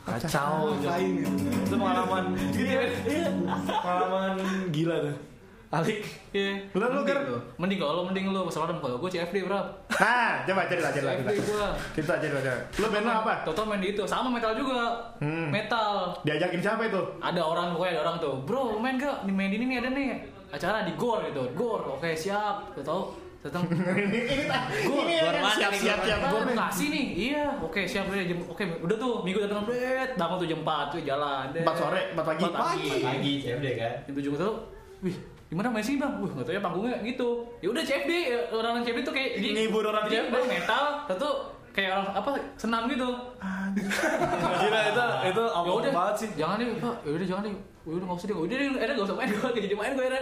Kacau. 0.05 0.77
Itu 0.77 1.75
pengalaman. 1.77 2.37
Iya, 2.57 2.81
iya. 3.09 3.29
pengalaman 3.67 4.33
gila 4.73 4.97
tuh 5.09 5.28
Alik 5.69 6.01
Iya. 6.33 6.65
Lu- 6.73 6.81
lu, 6.81 7.05
lu. 7.05 7.37
Mending 7.61 7.77
kalau 7.77 8.01
mending 8.09 8.33
lu 8.33 8.41
masalah 8.41 8.73
kalau 8.73 8.97
gue 8.97 9.11
CFD 9.11 9.45
bro. 9.45 9.61
Nah, 9.91 10.41
coba 10.49 10.65
cerita 10.65 10.89
cerita 10.89 11.13
CFD 11.13 11.29
cerita. 11.29 11.45
gue. 11.45 11.69
Kita 11.93 12.15
cerita 12.25 12.41
cerita. 12.41 12.61
Lu 12.81 12.87
band 12.89 13.05
lu 13.05 13.13
apa? 13.13 13.33
Total 13.45 13.65
main 13.69 13.81
di 13.85 13.93
itu 13.93 14.03
sama 14.05 14.33
metal 14.33 14.57
juga. 14.57 14.97
Hmm. 15.21 15.53
Metal. 15.53 16.17
Diajakin 16.25 16.61
siapa 16.61 16.89
itu? 16.89 17.01
Ada 17.21 17.41
orang 17.41 17.77
pokoknya 17.77 17.93
ada 17.95 18.03
orang 18.03 18.17
tuh. 18.17 18.35
Bro 18.43 18.81
main 18.81 18.97
gak? 18.97 19.29
Nih 19.29 19.35
main 19.35 19.53
ini 19.53 19.65
nih 19.67 19.77
ada 19.79 19.89
nih 19.91 20.09
acara 20.49 20.89
di 20.89 20.93
Gor 20.97 21.21
gitu. 21.23 21.43
Gor. 21.53 21.81
Oke 21.91 22.17
siap. 22.17 22.73
Gak 22.73 22.85
tau. 22.85 23.13
Datang. 23.39 23.63
ini 24.09 24.19
ini 24.25 24.45
ini 24.83 25.13
ya 25.15 25.31
kan 25.31 25.53
siap 25.53 25.73
siap 25.75 25.99
siap 26.03 26.19
Gor 26.27 26.33
gua 26.33 26.49
nih. 26.49 26.57
Bekasi 26.57 26.85
nih. 26.89 27.07
Iya. 27.29 27.45
Oke 27.61 27.85
siap 27.85 28.09
deh. 28.09 28.25
Jam, 28.25 28.41
oke 28.43 28.65
udah 28.83 28.97
tuh 28.97 29.13
minggu 29.21 29.45
datang 29.45 29.69
bet. 29.69 30.17
Bangun 30.17 30.37
tuh 30.41 30.49
jam 30.49 30.61
4 30.65 30.97
tuh 30.97 31.01
jalan. 31.05 31.45
deh. 31.53 31.61
Empat 31.61 31.77
sore, 31.77 32.01
empat 32.17 32.25
pagi. 32.25 32.43
4 32.43 32.57
pagi. 32.57 32.89
Pagi 33.05 33.33
CFD 33.39 33.67
kan. 33.77 33.93
Jam 34.09 34.15
7 34.17 34.33
tuh. 34.33 34.55
Wih, 34.99 35.15
gimana 35.49 35.69
main 35.73 35.81
sih 35.81 35.97
bang? 35.97 36.13
Wah 36.21 36.29
nggak 36.29 36.45
tahu 36.45 36.55
ya 36.55 36.61
panggungnya 36.61 36.97
gitu. 37.01 37.29
Ya 37.65 37.69
udah 37.73 37.83
CFD 37.83 38.13
orang-orang 38.53 38.85
CFD 38.85 39.01
tuh 39.01 39.15
kayak 39.17 39.31
Ngibur 39.41 39.85
orang 39.89 40.05
CFD. 40.05 40.29
bang 40.29 40.45
metal, 40.45 40.85
tentu 41.09 41.31
kayak 41.73 41.91
orang 41.97 42.09
apa 42.13 42.31
senam 42.61 42.83
gitu. 42.85 43.09
gila 44.61 44.81
itu 44.93 45.05
itu 45.31 45.45
Ya 45.45 45.57
awal 45.57 45.75
udah, 45.81 45.93
banget 45.95 46.15
sih 46.21 46.29
jangan 46.37 46.57
deh 46.61 46.67
pak. 46.77 46.95
Ya 47.01 47.11
udah 47.17 47.27
jangan 47.27 47.43
deh. 47.49 47.53
Ya 47.55 47.93
udah 47.97 48.05
nggak 48.05 48.19
usah 48.21 48.27
deh. 48.29 48.37
Udah 48.37 48.57
deh, 48.61 48.67
eh 48.69 48.87
nggak 48.93 49.07
usah 49.09 49.17
main 49.17 49.29
gue. 49.33 49.51
Jadi 49.65 49.75
main 49.75 49.93
gue 49.97 50.05
ya. 50.05 50.21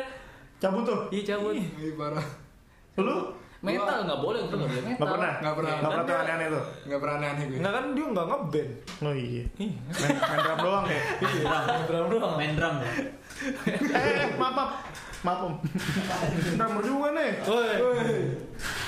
Cabut 0.57 0.83
tuh. 0.87 1.01
Iya 1.11 1.23
cabut. 1.35 1.53
Ih, 1.59 1.93
parah. 1.99 2.27
Lu 2.97 3.17
Metal 3.65 3.99
nggak 4.05 4.21
boleh, 4.21 4.41
gue 4.47 4.53
nggak 4.53 4.69
boleh 4.69 4.85
metal. 4.85 4.95
Enggak 5.01 5.11
pernah? 5.17 5.33
Nggak 5.41 5.55
pernah. 5.57 5.73
Enggak 5.75 5.91
pernah 5.97 6.21
aneh-aneh 6.23 6.49
tuh. 6.53 6.65
Nggak 6.87 7.01
pernah 7.01 7.15
aneh-aneh 7.17 7.45
gue. 7.49 7.59
nggak 7.59 7.73
kan 7.73 7.85
dia 7.97 8.07
nggak 8.07 8.27
ngeband 8.31 8.71
Oh 8.97 9.15
iya. 9.17 9.45
Main, 9.57 10.15
main 10.21 10.39
drum 10.45 10.59
doang 10.61 10.85
ya. 10.87 11.01
drum 11.89 12.07
doang 12.13 12.35
Main 12.37 12.53
drum 12.55 12.75
ya. 12.79 12.91
Eh, 13.67 13.75
eh, 13.97 14.29
maaf, 14.39 14.53
maaf. 14.55 14.71
Maaf, 15.25 15.41
Om. 15.49 15.55
Drummer 16.59 16.83
juga 16.85 17.09
nih. 17.17 17.31
Woi. 17.49 17.73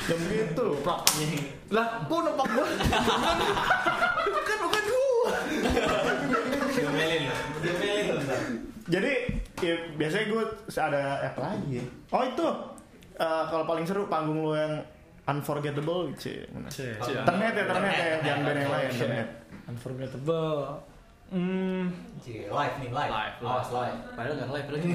Jam 0.09 0.21
gitu. 0.29 0.67
lah 1.69 2.01
kok 2.09 2.21
nempak 2.25 2.47
gua 2.49 2.67
Bukan, 4.29 4.57
bukan 4.65 4.85
gua. 4.89 5.31
Diomelin 6.73 7.23
lo. 7.29 7.37
Diomelin 7.61 8.05
lo. 8.09 8.15
ntar. 8.25 8.41
Jadi 8.89 9.13
ya, 9.61 9.75
biasanya 10.01 10.27
gue 10.33 10.45
ada 10.81 11.01
apa 11.29 11.41
lagi 11.45 11.71
ya? 11.77 11.85
Oh 12.09 12.23
itu 12.25 12.47
eh, 13.21 13.43
kalau 13.53 13.65
paling 13.69 13.85
seru 13.85 14.09
panggung 14.09 14.41
lu 14.41 14.57
yang 14.57 14.81
unforgettable 15.29 16.09
cie. 16.17 16.49
Ternet 17.29 17.53
ya, 17.53 17.65
ternet 17.69 17.93
ya, 17.93 18.17
jangan 18.25 18.41
band 18.49 18.59
yang 18.65 18.73
lain, 18.73 18.91
unforgettable 19.69 20.81
hmm 21.29 21.85
Cie, 22.19 22.49
Live 22.49 22.75
nih, 22.79 22.91
live. 22.91 23.11
Live, 23.11 23.35
Awas 23.41 23.69
live. 23.71 23.97
Padahal 24.11 24.35
nggak 24.35 24.51
live 24.51 24.69
lagi. 24.71 24.89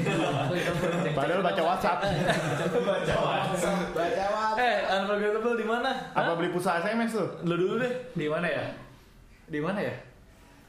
Padahal 1.14 1.42
baca 1.48 1.62
WhatsApp. 1.64 2.00
eh 4.54 4.76
unforgettable 4.92 5.56
di 5.56 5.64
mana 5.64 5.90
Apa 6.12 6.36
beli 6.36 6.50
pulsa 6.50 6.78
SMS 6.80 7.14
tuh? 7.14 7.28
lu 7.44 7.56
dulu 7.56 7.74
deh 7.80 7.94
Di 8.12 8.28
mana 8.28 8.46
ya? 8.46 8.66
Di 9.46 9.60
mana 9.60 9.80
ya? 9.80 9.96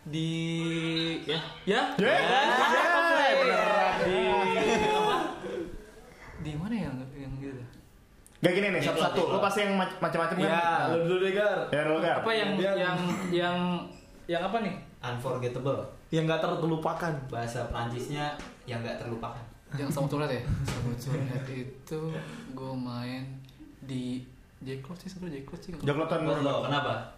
Di 0.04 0.28
ya 1.24 1.40
ya 1.64 1.80
Ya, 1.96 2.12
ya, 2.12 2.40
di? 4.04 4.12
Di 6.40 6.52
mana 6.54 6.74
yang 6.76 6.94
yang 7.14 7.32
gitu? 7.40 7.62
Gak 8.38 8.52
gini 8.52 8.68
nih, 8.70 8.82
satu-satu. 8.84 9.22
Lu 9.26 9.38
pasti 9.40 9.64
yang 9.64 9.72
mac- 9.74 9.96
macam-macam 9.96 10.36
kan? 10.36 10.44
ya 10.44 10.60
lu 10.92 10.98
dulu 11.02 11.24
deh 11.24 11.32
gar 11.32 11.58
Ya, 11.72 11.80
lu 11.88 11.96
Gar. 11.98 12.20
Apa 12.20 12.30
yang 12.30 12.50
yang 12.60 12.76
yang 13.32 13.56
yang 14.26 14.42
apa 14.44 14.56
nih? 14.60 14.74
Unforgettable. 15.04 15.84
yang 16.08 16.24
gak 16.24 16.40
terlupakan 16.40 17.12
Bahasa 17.28 17.66
Prancisnya 17.68 18.32
yang 18.64 18.80
nggak 18.80 19.02
terlupakan. 19.02 19.44
Yang 19.74 19.90
sama 19.90 20.06
Turet 20.06 20.30
ya? 20.30 20.42
Sama 20.64 20.94
Turet 20.96 21.44
itu 21.50 22.00
gue 22.54 22.72
main 22.72 23.22
di 23.84 24.22
Jacklot 24.64 24.96
sih 24.96 25.10
sebenernya 25.12 25.42
Jacklot 25.44 25.60
sih 25.60 25.70
Buat 25.76 26.40
lo, 26.40 26.54
kenapa? 26.64 27.13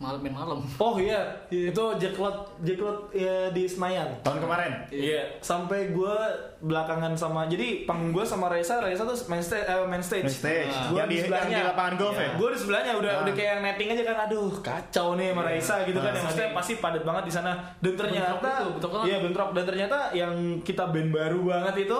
Malam 0.00 0.16
main 0.18 0.32
malam 0.32 0.64
oh 0.80 0.96
iya 0.96 1.20
itu 1.52 1.84
jacklot 2.00 2.48
jacklot 2.64 3.12
ya, 3.12 3.52
di 3.52 3.68
Senayan 3.68 4.08
tahun 4.24 4.40
kemarin. 4.40 4.72
Iya, 4.88 5.28
sampai 5.38 5.92
gue 5.92 6.16
belakangan 6.58 7.12
sama 7.12 7.44
jadi 7.44 7.84
panggung 7.84 8.08
gue 8.10 8.24
sama 8.24 8.48
Reza, 8.48 8.80
Reza 8.80 9.04
tuh 9.04 9.12
main 9.28 9.44
stage, 9.44 9.60
eh, 9.62 9.84
main 9.84 10.00
stage. 10.00 10.24
Main 10.24 10.32
stage. 10.34 10.72
Gua 10.88 11.04
Yang 11.04 11.08
di- 11.10 11.18
yang 11.28 11.52
di 11.52 11.64
lapangan 11.68 11.94
golf 12.00 12.16
ya? 12.16 12.32
Gue 12.32 12.48
di 12.48 12.58
sebelahnya 12.58 12.92
udah 12.96 13.12
Ah. 13.12 13.22
udah 13.22 13.34
kayak 13.36 13.56
netting 13.60 13.88
aja 13.92 14.02
kan, 14.02 14.16
aduh 14.24 14.48
kacau 14.58 15.08
nih 15.14 15.36
sama 15.36 15.42
Reza 15.44 15.76
gitu 15.84 15.98
kan, 15.98 16.08
Ah. 16.08 16.16
yang 16.16 16.24
maksudnya 16.24 16.50
pasti 16.56 16.72
padat 16.80 17.02
banget 17.04 17.24
di 17.28 17.32
sana. 17.32 17.52
Dan 17.76 17.92
ternyata, 17.92 18.50
itu, 18.56 18.68
bentrok 18.80 19.04
iya 19.04 19.16
bentrok. 19.20 19.48
Dan 19.52 19.64
ternyata 19.66 19.98
yang 20.12 20.32
kita 20.62 20.88
band 20.88 21.12
baru 21.12 21.38
banget 21.44 21.84
itu 21.84 21.98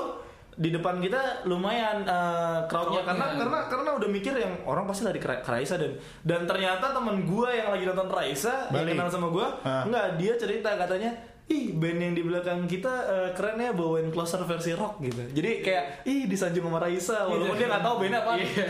di 0.61 0.69
depan 0.69 1.01
kita 1.01 1.21
lumayan 1.45 2.05
eh, 2.05 2.61
crowdnya 2.67 3.01
karena 3.03 3.27
karena 3.35 3.59
karena 3.65 3.91
udah 3.93 4.09
mikir 4.09 4.35
yang 4.35 4.61
orang 4.63 4.85
pasti 4.85 5.03
lari 5.03 5.17
ke 5.17 5.25
Ra- 5.25 5.41
ke 5.41 5.49
Raisa 5.49 5.75
dan 5.75 5.97
dan 6.21 6.45
ternyata 6.45 6.93
teman 6.93 7.25
gue 7.25 7.49
yang 7.51 7.69
lagi 7.71 7.83
nonton 7.83 8.07
Raisa 8.07 8.69
yang 8.69 8.85
Balik. 8.85 8.93
kenal 8.95 9.09
sama 9.09 9.29
gue 9.31 9.47
Ah. 9.63 9.83
Enggak, 9.83 10.07
dia 10.17 10.37
cerita 10.37 10.77
katanya 10.77 11.17
Ih 11.51 11.73
band 11.73 11.99
yang 11.99 12.13
di 12.15 12.23
belakang 12.23 12.65
kita 12.65 12.91
eh, 13.03 13.29
keren 13.35 13.57
ya 13.57 13.71
bawain 13.71 14.09
closer 14.09 14.39
versi 14.41 14.71
rock 14.71 14.97
gitu 15.01 15.19
Jadi 15.33 15.61
kayak 15.61 16.05
ih 16.05 16.25
disanjung 16.25 16.63
sama 16.63 16.79
Raisa 16.79 17.27
Walaupun 17.27 17.55
dia 17.55 17.67
gak 17.67 17.83
tahu 17.83 17.95
bandnya 17.99 18.19
apa 18.21 18.31
Iya. 18.39 18.65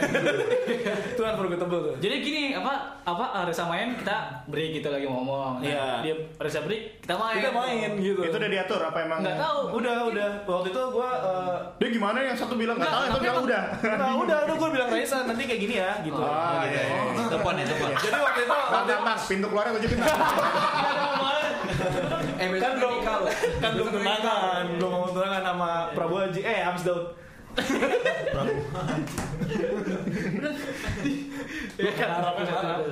Itu 1.12 1.20
unforgettable 1.20 1.78
tuh 1.82 1.92
Jadi 1.98 2.14
gini 2.18 2.42
apa 2.52 2.98
apa 3.02 3.42
Reza 3.44 3.64
main 3.64 3.92
kita 3.92 4.44
break 4.46 4.70
gitu 4.74 4.88
lagi 4.88 5.04
ngomong. 5.04 5.60
Nah, 5.60 5.62
Iya. 5.62 5.82
Dia 6.00 6.14
Reza 6.36 6.60
break 6.62 7.00
kita 7.00 7.14
main. 7.14 7.34
Kita 7.36 7.50
main 7.52 7.88
gitu 7.96 8.20
Itu 8.22 8.34
udah 8.34 8.50
diatur 8.50 8.80
apa 8.80 8.98
emang? 9.02 9.18
Nggak 9.20 9.36
tahu. 9.38 9.58
Udah 9.76 9.94
udah 10.06 10.26
Waktu 10.42 10.66
itu 10.70 10.80
gue 10.90 11.08
Dia 11.76 11.88
gimana 11.92 12.16
yang 12.22 12.34
satu 12.34 12.54
bilang 12.56 12.74
nggak 12.76 12.88
tahu, 12.88 13.02
satu 13.06 13.18
bilang 13.20 13.42
udah. 13.44 13.62
Nah 13.92 14.10
udah 14.16 14.36
udah 14.48 14.54
gue 14.56 14.68
bilang 14.72 14.88
Raisa 14.88 15.16
nanti 15.28 15.42
kayak 15.44 15.60
gini 15.60 15.74
ya 15.76 15.90
gitu 16.00 16.16
Oh, 16.16 16.58
Gitu. 16.64 16.70
iya, 16.70 16.82
iya. 17.12 17.28
Telepon 17.28 17.54
ya, 17.54 17.62
telepon. 17.66 17.88
Jadi 17.94 18.18
waktu 18.18 18.40
itu 18.40 18.54
bang, 18.56 19.00
bang, 19.04 19.18
pintu 19.28 19.46
keluarnya 19.52 19.70
gue 19.76 19.82
jepit. 19.84 19.98
Eh, 22.40 22.48
kan 22.56 22.72
belum 22.80 22.94
kan 23.62 23.70
belum 23.76 23.88
tunangan 23.92 24.64
belum 24.80 24.90
mau 24.90 25.06
tunangan 25.12 25.42
sama 25.44 25.70
Prabowo 25.92 26.24
Haji 26.24 26.40
eh 26.40 26.64
Amis 26.64 26.84
Daud 26.88 27.04
Iya 31.80 31.92
kan. 31.96 32.08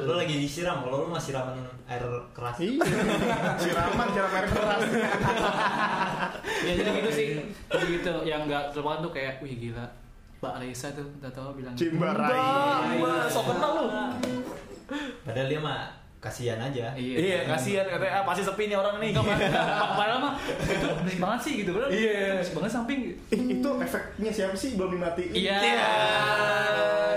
Lo 0.09 0.17
lagi 0.17 0.35
disiram, 0.41 0.81
kalau 0.81 1.05
lo 1.05 1.13
masih 1.13 1.37
siraman 1.37 1.61
air 1.87 2.05
keras. 2.33 2.57
Iya. 2.57 2.81
Siraman, 3.61 4.07
siram 4.11 4.33
air 4.33 4.47
keras. 4.49 4.81
Ya 6.59 6.73
jadi 6.75 6.91
gitu 7.01 7.11
sih. 7.13 7.27
Jadi 7.71 7.87
gitu 8.01 8.13
yang 8.25 8.49
nggak 8.49 8.73
terlupakan 8.73 9.05
tuh 9.05 9.13
kayak 9.15 9.39
wih 9.45 9.55
gila. 9.55 9.87
Mbak 10.39 10.55
Reza 10.63 10.89
tuh 10.95 11.07
udah 11.19 11.31
tahu 11.35 11.51
bilang 11.61 11.75
Cimbarai. 11.75 12.99
Mbak, 12.99 13.27
sok 13.31 13.45
kenal 13.55 13.71
lu 13.75 13.87
Padahal 15.27 15.49
dia 15.51 15.61
mah 15.61 15.93
kasihan 16.19 16.59
aja. 16.59 16.91
Iya, 16.99 17.47
kasihan 17.47 17.87
katanya 17.87 18.13
ah, 18.21 18.23
pasti 18.27 18.43
sepi 18.43 18.67
nih 18.67 18.77
orang 18.79 18.99
nih. 18.99 19.15
Padahal 19.99 20.19
mah 20.19 20.35
itu 20.67 20.87
berisik 21.03 21.21
banget 21.23 21.41
sih 21.47 21.53
gitu 21.63 21.71
bener. 21.79 21.89
Iya. 21.95 22.43
Berisik 22.43 22.55
banget 22.59 22.73
samping. 22.75 23.01
Itu 23.31 23.71
efeknya 23.79 24.31
siapa 24.35 24.55
sih 24.59 24.75
belum 24.75 24.99
dimatiin? 24.99 25.31
Iya. 25.31 25.59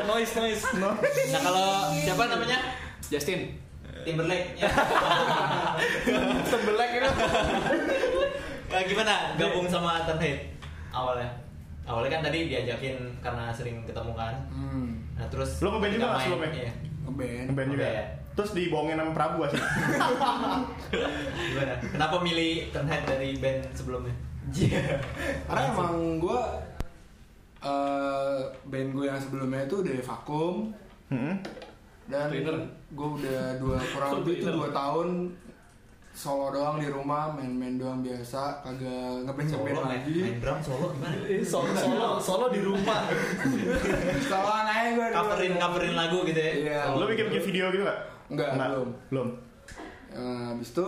noise 0.05 0.33
noise. 0.37 0.63
No. 0.77 0.93
Nah 1.01 1.41
kalau 1.41 1.67
siapa 1.97 2.29
namanya? 2.29 2.57
Justin. 3.09 3.57
Timberlake. 4.01 4.57
Ya. 4.57 4.69
Tembelek 6.51 6.89
itu. 6.97 7.09
Nah, 8.71 8.81
gimana 8.87 9.13
gabung 9.35 9.67
sama 9.67 10.01
Turnhead 10.07 10.47
awalnya? 10.95 11.29
Awalnya 11.85 12.09
kan 12.17 12.21
tadi 12.29 12.49
diajakin 12.49 12.97
karena 13.19 13.51
sering 13.53 13.83
ketemu 13.85 14.13
kan. 14.15 14.35
Hmm. 14.49 15.05
Nah 15.17 15.25
terus 15.27 15.59
Lo 15.61 15.77
ngeband 15.77 15.93
juga 15.97 16.17
sebelumnya? 16.17 16.49
Iya. 16.49 16.71
Ngeband. 17.05 17.45
Ngeband 17.51 17.69
juga. 17.73 17.85
Ngeband. 17.89 18.20
Terus 18.31 18.51
dibohongin 18.51 18.95
sama 18.95 19.11
Prabu 19.11 19.43
sih. 19.45 19.59
Gimana? 21.51 21.73
Kenapa 21.83 22.15
milih 22.19 22.71
Turnhead 22.71 23.03
dari 23.03 23.35
band 23.37 23.61
sebelumnya? 23.71 24.15
Iya. 24.49 24.99
Karena 25.45 25.61
emang 25.69 25.93
gue 26.17 26.39
eh 27.61 28.39
band 28.65 28.89
gue 28.91 29.05
yang 29.05 29.19
sebelumnya 29.19 29.61
itu 29.63 29.75
udah 29.79 29.95
vakum 30.01 30.73
Hmm. 31.11 31.35
dan 32.07 32.31
gue 32.31 33.07
udah 33.19 33.59
dua 33.59 33.75
kurang 33.91 34.11
lebih 34.23 34.39
itu 34.39 34.47
dua 34.47 34.71
tahun 34.71 35.27
solo 36.11 36.51
doang 36.51 36.79
di 36.79 36.87
rumah 36.87 37.35
main-main 37.35 37.75
doang 37.75 37.99
biasa 37.99 38.63
kagak 38.63 39.27
ngeband 39.27 39.47
ngeband 39.47 39.75
main, 39.75 39.91
lagi 39.99 40.15
main 40.23 40.39
drum 40.39 40.59
solo 40.63 40.95
gimana? 40.95 41.15
Eh, 41.27 41.43
solo 41.43 41.67
solo 41.75 42.09
solo 42.15 42.45
di 42.47 42.63
rumah 42.63 43.11
solo 44.31 44.51
aja 44.55 44.87
gue 44.87 45.07
Coverin 45.11 45.53
coverin 45.55 45.93
lagu 45.93 46.17
gitu 46.23 46.39
ya. 46.39 46.51
Iya. 46.55 46.79
Lo 46.95 47.03
bikin 47.05 47.27
bikin 47.27 47.43
video 47.43 47.65
gitu 47.69 47.83
gak? 47.83 47.99
Enggak, 48.31 48.49
belum. 48.55 48.89
Belum. 49.09 49.27
Eh, 50.09 50.43
habis 50.49 50.69
itu 50.69 50.87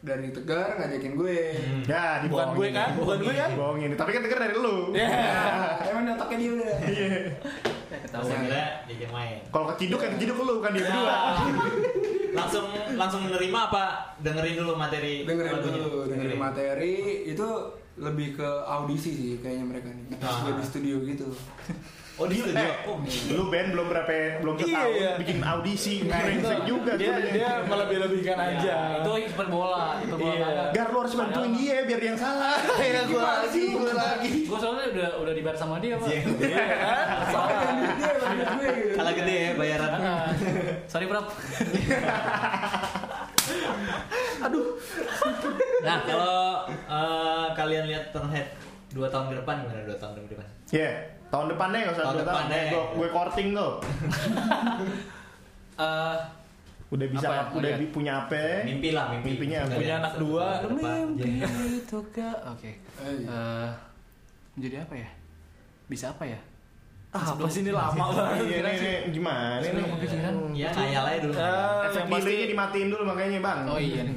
dari 0.00 0.32
Tegar 0.32 0.80
ngajakin 0.80 1.12
gue 1.12 1.36
Ya, 1.84 2.24
bukan 2.24 2.56
gue 2.56 2.68
kan 2.70 2.96
bukan 2.96 3.16
gue 3.20 3.34
kan 3.34 3.50
Dibohongin. 3.50 3.90
Tapi 3.94 4.10
kan 4.10 4.20
denger 4.22 4.38
dari 4.40 4.54
lu. 4.56 4.76
ya 4.92 5.08
emang 5.90 6.02
di 6.02 6.10
otaknya 6.10 6.38
dia 6.38 6.50
udah 6.50 6.72
Terus 7.90 8.26
akhirnya 8.26 8.64
diajak 8.86 9.10
main. 9.10 9.36
Kalau 9.46 9.66
keciduk 9.68 10.00
yang 10.00 10.12
keciduk 10.16 10.36
lu 10.38 10.52
bukan 10.56 10.72
dia 10.72 10.82
berdua. 10.82 11.14
langsung 12.30 12.66
langsung 12.94 13.26
menerima 13.26 13.58
apa 13.60 13.84
dengerin 14.18 14.54
dulu 14.56 14.72
materi 14.74 15.26
dengerin 15.26 15.50
lagunya? 15.50 15.74
dulu 15.76 16.06
dengerin 16.06 16.38
materi 16.38 16.94
itu 17.26 17.48
lebih 17.98 18.38
ke 18.38 18.48
audisi 18.64 19.10
sih 19.10 19.32
kayaknya 19.36 19.66
mereka 19.66 19.90
nih 19.90 20.14
Ah. 20.16 20.38
Gue 20.40 20.54
di 20.54 20.64
studio 20.64 20.96
gitu 21.02 21.26
oh 22.20 22.26
di 22.28 22.36
studio 22.36 22.60
Eh, 22.60 22.76
oh, 22.84 22.96
lu 23.32 23.44
band 23.48 23.68
belum 23.72 23.86
berapa 23.88 24.12
belum 24.38 24.54
Iya, 24.54 24.64
setahun 24.66 24.92
iya. 24.92 25.10
bikin 25.16 25.38
audisi 25.40 25.94
brengsek 26.04 26.58
juga 26.68 26.92
dia 26.94 27.08
sebenarnya. 27.10 27.32
dia 27.32 27.50
melebih-lebihkan 27.64 28.36
aja. 28.38 28.60
Ya, 28.60 29.00
itu 29.00 29.10
hiperbola, 29.24 29.86
hiperbola 29.98 30.36
Iya. 30.36 30.64
Gar 30.70 30.88
lu 30.90 30.98
harus 31.00 31.14
bantuin 31.14 31.52
dia 31.56 31.76
biar 31.82 31.98
dia 31.98 32.10
yang 32.12 32.20
salah. 32.20 32.56
Ya 32.90 33.02
gue 33.06 33.16
lagi, 33.16 33.64
gue 33.72 33.92
lagi. 33.92 34.30
Gue 34.50 34.58
soalnya 34.58 34.84
udah 34.90 35.08
udah 35.22 35.32
dibayar 35.32 35.56
sama 35.56 35.80
dia, 35.80 35.94
Pak. 35.96 36.08
Iya. 36.10 36.20
soalnya 37.26 37.56
yang 37.56 37.76
duit 37.78 37.94
dia 37.96 38.10
gue 38.12 38.28
gitu 38.76 38.92
kalah 38.92 39.14
gede 39.14 39.36
ya 39.40 39.50
bayaran. 39.56 39.90
Ah, 39.96 40.28
Sorry, 40.84 41.06
Prap. 41.06 41.26
nah 45.80 45.98
kalau 46.04 46.66
eh, 46.68 47.46
kalian 47.56 47.84
lihat 47.88 48.12
Turnhead 48.12 48.46
dua 48.90 49.08
tahun 49.08 49.32
ke 49.32 49.34
depan 49.40 49.54
gimana? 49.64 49.80
Dua 49.86 49.96
tahun 49.96 50.12
ke 50.18 50.34
depan. 50.34 50.46
Ya, 50.70 50.90
tahun 51.30 51.46
depannya 51.48 51.78
nggak 51.80 51.94
usah 51.94 52.04
Tahun 52.04 52.16
tahun. 52.16 52.26
depannya. 52.26 52.60
Gue 52.68 52.82
gue 52.92 53.08
korting 53.10 53.48
tuh. 53.52 53.72
Eh, 55.80 56.16
Udah 56.90 57.06
bisa, 57.06 57.24
Apa 57.24 57.32
ya? 57.32 57.42
udah 57.56 57.70
Lihat. 57.72 57.88
punya 57.88 58.12
apa? 58.20 58.66
mimpi 58.66 58.90
lah 58.90 59.06
mimpi 59.08 59.28
Mimpinya 59.32 59.58
apa? 59.62 59.74
Punya 59.78 59.94
anak 59.96 60.12
dua. 60.18 60.46
Mimpi 60.66 61.26
itu 61.78 61.98
ke 62.10 62.28
Oke. 62.44 62.70
Eh, 63.00 63.68
menjadi 64.52 64.76
apa 64.82 64.94
ya? 64.98 65.08
Bisa 65.86 66.10
apa 66.10 66.26
ya? 66.26 66.36
ah 67.10 67.26
apa 67.26 67.42
sih 67.50 67.66
ini 67.66 67.74
lama 67.74 68.06
banget 68.06 68.46
Iya, 68.46 68.58
ini, 68.62 68.70
ini 68.70 68.92
gimana 69.10 69.58
ini? 69.58 69.82
Kepikiran. 69.82 70.34
ya 70.54 70.70
aja 70.70 71.18
dulu 71.18 71.34
Efek 71.34 71.98
yang 71.98 72.06
pasti 72.08 72.34
dimatiin 72.46 72.86
dulu 72.86 73.02
makanya 73.02 73.38
bang. 73.40 73.58
Oh 73.66 73.80
iya 73.80 74.00
nih. 74.06 74.16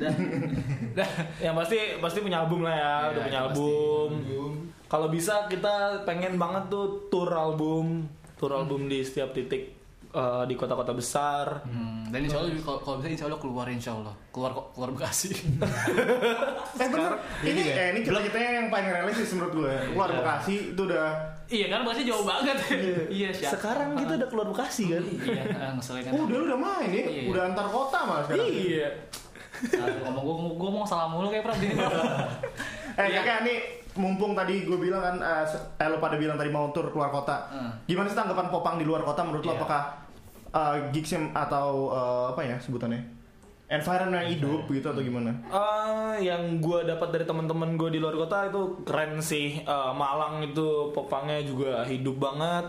yang 1.44 1.54
pasti 1.58 1.78
pasti 1.98 2.18
punya 2.20 2.38
album 2.38 2.62
lah 2.62 2.70
ya, 2.70 2.86
Iya, 2.86 3.10
udah 3.10 3.20
punya 3.20 3.34
iya, 3.34 3.42
album. 3.42 4.08
belum. 4.22 4.49
Kalau 4.90 5.06
bisa 5.06 5.46
kita 5.46 5.74
pengen 6.02 6.34
banget 6.34 6.66
tuh 6.66 7.06
tour 7.06 7.30
album, 7.30 8.04
tour 8.34 8.50
album 8.52 8.84
di 8.84 9.00
setiap 9.00 9.30
titik 9.30 9.70
eh, 10.10 10.42
di 10.44 10.54
kota-kota 10.54 10.90
besar. 10.90 11.62
Hmm, 11.62 12.10
dan 12.10 12.20
insya 12.20 12.42
Allah 12.42 12.50
kalau 12.58 12.78
kalau 12.80 12.96
bisa 12.98 13.08
insya 13.08 13.24
Allah 13.24 13.38
keluar 13.38 13.66
insya 13.66 13.92
Allah 13.92 14.10
keluar 14.28 14.50
kok 14.50 14.66
keluar 14.74 14.90
Bekasi. 14.90 15.30
Eh 16.72 16.88
bener, 16.88 17.12
ini 17.42 17.60
eh, 17.62 17.88
ini 17.92 18.00
cita-citanya 18.00 18.50
yang 18.56 18.68
paling 18.68 18.88
realistis 18.88 19.30
menurut 19.30 19.52
gue. 19.54 19.72
Keluar 19.90 20.08
Iya. 20.08 20.18
Bekasi 20.18 20.54
itu 20.70 20.82
udah 20.82 21.06
iya 21.46 21.66
kan 21.68 21.78
Bekasi 21.82 22.02
jauh 22.02 22.24
banget. 22.24 22.56
iya 23.08 23.28
siap. 23.30 23.50
Sekarang 23.54 23.94
kita 23.94 24.12
udah 24.16 24.28
keluar 24.28 24.46
Bekasi 24.48 24.84
kan? 24.88 25.04
Iya, 25.06 25.42
eh, 25.46 25.70
ngeselin 25.70 26.02
kan. 26.02 26.12
Udah 26.16 26.26
lu 26.32 26.44
udah 26.46 26.58
main 26.58 26.90
ya? 26.90 27.04
Iya. 27.04 27.22
Udah 27.28 27.42
antar 27.46 27.66
kota 27.68 27.98
malah 28.02 28.22
sekarang. 28.24 28.48
Iya. 28.48 28.88
Ngomong 30.02 30.24
gue 30.24 30.34
gue 30.56 30.70
mau 30.72 30.82
salah 30.82 31.06
mulu 31.06 31.28
kayak 31.28 31.44
Prap 31.44 31.58
di 31.58 31.68
Eh 32.96 33.06
Iya. 33.06 33.20
kakek 33.20 33.36
ini 33.44 33.54
mumpung 33.94 34.32
tadi 34.32 34.62
gue 34.62 34.78
bilang 34.78 35.00
kan, 35.00 35.16
eh, 35.18 35.44
se- 35.44 35.58
eh 35.76 35.88
lo 35.88 35.98
pada 35.98 36.14
bilang 36.14 36.38
tadi 36.38 36.48
mau 36.48 36.70
tur 36.70 36.90
keluar 36.90 37.10
kota. 37.10 37.50
Hmm. 37.50 37.70
Gimana 37.84 38.06
sih 38.06 38.14
tanggapan 38.14 38.46
Popang 38.46 38.76
di 38.76 38.86
luar 38.86 39.02
kota 39.02 39.22
menurut 39.22 39.42
lo? 39.42 39.52
Iya. 39.52 39.58
Apakah 39.58 39.82
eh, 40.50 40.76
gigsnya 40.90 41.30
atau 41.32 41.90
eh, 41.90 42.24
apa 42.30 42.42
ya 42.42 42.56
sebutannya? 42.56 43.18
Environment 43.70 44.18
yang 44.18 44.30
hidup 44.34 44.66
gitu 44.66 44.90
atau 44.90 44.98
gimana? 44.98 45.30
Eh, 45.46 46.26
yang 46.26 46.58
gue 46.58 46.82
dapat 46.82 47.14
dari 47.14 47.22
teman-teman 47.22 47.78
gue 47.78 47.86
di 47.88 48.02
luar 48.02 48.18
kota 48.18 48.50
itu 48.50 48.82
keren 48.82 49.22
sih. 49.22 49.62
Eh, 49.62 49.92
Malang 49.94 50.42
itu 50.42 50.90
popangnya 50.90 51.38
juga 51.42 51.86
hidup 51.86 52.18
banget. 52.18 52.66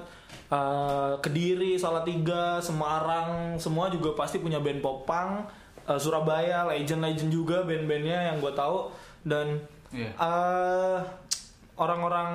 Eh, 0.53 1.13
Kediri, 1.17 1.73
Salatiga, 1.73 2.62
Semarang, 2.62 3.57
semua 3.57 3.89
juga 3.89 4.13
pasti 4.13 4.38
punya 4.38 4.62
band 4.62 4.77
popang. 4.77 5.41
Eh, 5.81 5.97
Surabaya, 5.97 6.69
legend-legend 6.69 7.34
juga 7.34 7.65
band-bandnya 7.65 8.29
yang 8.29 8.38
gue 8.38 8.53
tahu 8.53 8.93
dan 9.25 9.57
Iya. 9.91 10.12
eh, 10.13 10.99
orang-orang 11.73 12.30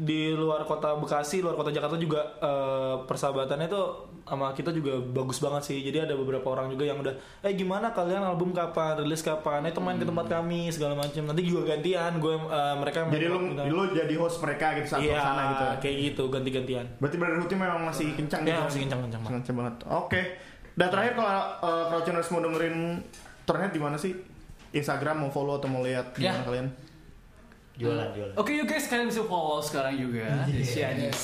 di 0.00 0.30
luar 0.30 0.62
kota 0.62 0.92
Bekasi, 0.94 1.40
luar 1.40 1.54
kota 1.54 1.70
Jakarta 1.70 1.96
juga 1.96 2.20
eh, 2.38 2.94
persahabatannya 3.02 3.66
tuh 3.66 3.86
sama 4.22 4.52
kita 4.52 4.70
juga 4.70 5.00
bagus 5.02 5.38
banget 5.38 5.62
sih. 5.64 5.78
Jadi 5.80 5.98
ada 6.02 6.14
beberapa 6.14 6.44
orang 6.46 6.68
juga 6.68 6.84
yang 6.84 7.00
udah, 7.00 7.10
eh 7.40 7.52
gimana 7.52 7.90
kalian 7.90 8.22
album 8.22 8.52
kapan, 8.52 8.94
rilis 8.96 9.18
kapan? 9.18 9.64
Eh 9.64 9.72
main 9.74 9.96
ke 9.96 10.04
tempat 10.04 10.26
kami 10.26 10.68
segala 10.68 10.94
macam. 10.94 11.24
Nanti 11.24 11.42
juga 11.42 11.66
gantian, 11.68 12.12
gue 12.16 12.34
eh, 12.36 12.74
mereka 12.76 13.08
Jadi 13.08 13.26
lu, 13.26 13.38
lu 13.56 13.82
jadi 13.90 14.14
host 14.14 14.38
mereka 14.38 14.76
gitu 14.76 14.88
saat 14.88 15.00
ke 15.00 15.10
sana 15.10 15.42
gitu. 15.48 15.64
kayak 15.80 15.96
gitu 16.04 16.22
ganti-gantian. 16.28 16.86
Berarti 16.98 17.16
Brotherhood 17.16 17.50
memang 17.50 17.82
masih 17.82 18.14
kencang 18.14 18.40
Iya, 18.42 18.54
gitu. 18.54 18.62
masih 18.62 18.80
kencang-kencang 18.86 19.22
banget. 19.22 19.34
Kencang 19.40 19.56
banget. 19.56 19.74
Oke. 19.88 20.20
Dan 20.72 20.88
terakhir 20.88 21.12
kalau 21.14 21.28
uh, 21.60 21.84
Crouchers 21.88 22.28
mau 22.30 22.40
dengerin 22.40 22.76
Turnet 23.42 23.72
di 23.72 23.80
mana 23.80 23.96
sih? 23.96 24.14
Instagram 24.72 25.20
mau 25.20 25.28
follow 25.28 25.60
atau 25.60 25.68
mau 25.68 25.84
lihat 25.84 26.16
gimana 26.16 26.40
Ya. 26.40 26.44
kalian? 26.44 26.66
Jualan 27.74 28.08
jualan 28.10 28.34
Oke 28.34 28.52
you 28.52 28.64
guys 28.64 28.84
kalian 28.86 29.08
bisa 29.08 29.22
follow 29.22 29.58
sekarang 29.58 29.96
juga 29.96 30.44
di 30.44 30.60
Cianis. 30.60 31.20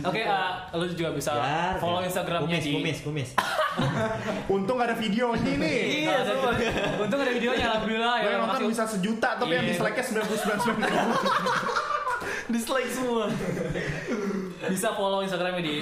Oke, 0.00 0.22
eh, 0.22 0.50
lu 0.72 0.86
juga 0.88 1.10
bisa 1.10 1.34
Jar, 1.34 1.74
follow 1.78 1.98
jar. 1.98 2.06
Instagramnya 2.06 2.46
kumis 2.52 2.62
di 2.62 2.72
kumis 2.72 2.98
kumis 3.02 3.28
Untung 4.54 4.78
ada 4.78 4.94
videonya 4.94 5.50
nih. 5.52 6.06
Iya, 6.06 6.16
semua. 6.22 6.52
Untung 7.00 7.18
ada 7.18 7.32
videonya 7.32 7.64
alhamdulillah 7.66 8.14
Lo 8.14 8.22
ya. 8.22 8.28
yang 8.28 8.40
nonton 8.40 8.60
makasih. 8.60 8.70
bisa 8.70 8.84
sejuta 8.86 9.28
tapi 9.34 9.52
yang 9.52 9.66
Iya. 9.66 9.72
dislike-nya 9.74 10.04
99 10.04 10.78
Dislike 12.54 12.90
semua. 12.90 13.24
bisa 14.62 14.88
follow 14.92 15.22
Instagramnya 15.22 15.58
di 15.60 15.74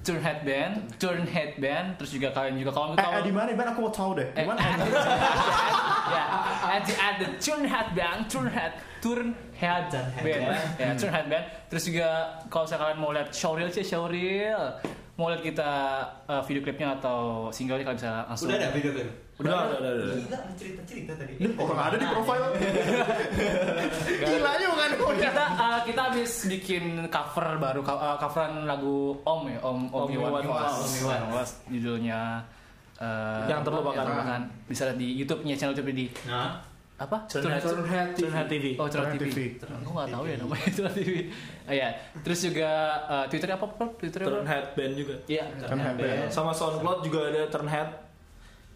@turnheadband, 0.00 0.96
turnheadband, 0.96 2.00
terus 2.00 2.10
juga 2.10 2.32
kalian 2.32 2.56
juga 2.56 2.72
kalau 2.72 2.96
Eh, 2.96 3.04
eh, 3.04 3.22
di 3.22 3.32
mana? 3.32 3.52
Ban 3.52 3.68
aku 3.70 3.80
mau 3.84 3.92
tahu 3.92 4.16
deh. 4.16 4.28
Di 4.32 4.40
Eh, 4.40 4.46
mana? 4.48 4.58
at, 4.64 4.80
ya, 6.10 6.24
at 6.66 6.82
the, 6.84 6.94
at 6.96 7.14
the 7.20 7.28
Turnhead 7.36 7.88
Band, 7.92 8.20
Turnhead, 8.26 8.72
Turnhead 9.00 9.84
Band, 9.92 10.42
ya, 10.76 10.88
Turnhead 10.96 11.26
Band. 11.28 11.44
Terus 11.68 11.82
juga 11.84 12.08
kalau 12.48 12.64
misalnya 12.64 12.82
kalian 12.82 12.98
mau 12.98 13.10
lihat 13.12 13.28
showreel 13.30 13.68
sih 13.68 13.84
showreel, 13.84 14.60
mau 15.16 15.28
lihat 15.28 15.42
kita 15.44 15.70
uh, 16.26 16.42
video 16.44 16.64
klipnya 16.64 16.96
atau 16.96 17.48
singlenya 17.52 17.84
kalian 17.84 17.98
bisa 18.00 18.12
langsung. 18.24 18.48
udah 18.48 18.58
ada 18.58 18.70
video 18.72 18.92
video 18.96 19.12
Udah, 19.40 19.72
udah, 19.72 19.78
udah, 19.80 19.92
udah. 19.96 20.16
gila 20.20 20.38
cerita 20.52 20.80
cerita 20.84 21.12
tadi 21.16 21.32
Orang 21.56 21.80
ada 21.80 21.96
di 21.96 22.06
profile. 22.06 22.46
Gila 24.20 24.50
juga 24.60 24.74
kan 24.76 24.90
Kita 25.16 25.44
uh, 25.56 25.80
kita 25.88 26.00
habis 26.12 26.32
bikin 26.44 26.84
cover 27.08 27.46
baru 27.56 27.80
uh, 27.80 28.16
coveran 28.20 28.68
lagu 28.68 29.16
Om 29.24 29.40
ya, 29.48 29.58
Om 29.64 29.78
Om, 29.88 30.04
Om 30.04 30.08
Iwan. 30.12 30.42
Fals. 30.44 30.76
Om 30.76 30.92
Iwan 31.00 31.20
Fals. 31.32 31.50
Judulnya 31.72 32.20
uh, 33.00 33.48
Yang 33.48 33.60
terlupakan. 33.64 34.04
Terlupakan. 34.04 34.40
Bisa 34.68 34.82
lihat 34.92 34.98
di 35.00 35.08
YouTube-nya 35.16 35.54
channel 35.56 35.72
YouTube 35.72 35.92
di 35.96 36.06
nah 36.28 36.70
apa? 37.00 37.24
Turnhead 37.32 37.64
Turnhead 38.12 38.46
TV. 38.52 38.76
TV. 38.76 38.76
Oh, 38.76 38.84
Curhat 38.84 39.16
Curhat 39.16 39.24
TV. 39.24 39.32
TV. 39.32 39.38
Aku 39.64 39.90
nggak 39.96 40.08
tahu 40.12 40.24
ya 40.28 40.36
namanya 40.36 40.68
Curhat 40.68 40.94
TV. 41.00 41.12
Oh 41.64 41.72
ya, 41.72 41.88
terus 42.20 42.38
juga 42.44 42.70
uh, 43.08 43.24
Twitter 43.32 43.48
apa? 43.56 43.64
Twitter? 43.96 44.20
Turnhead 44.20 44.64
band 44.76 44.94
juga. 45.00 45.16
Iya, 45.24 45.44
Turnhead 45.64 45.96
Band. 45.96 46.28
Sama 46.28 46.52
SoundCloud 46.52 47.00
juga 47.00 47.32
ada 47.32 47.48
Turnhead. 47.48 47.88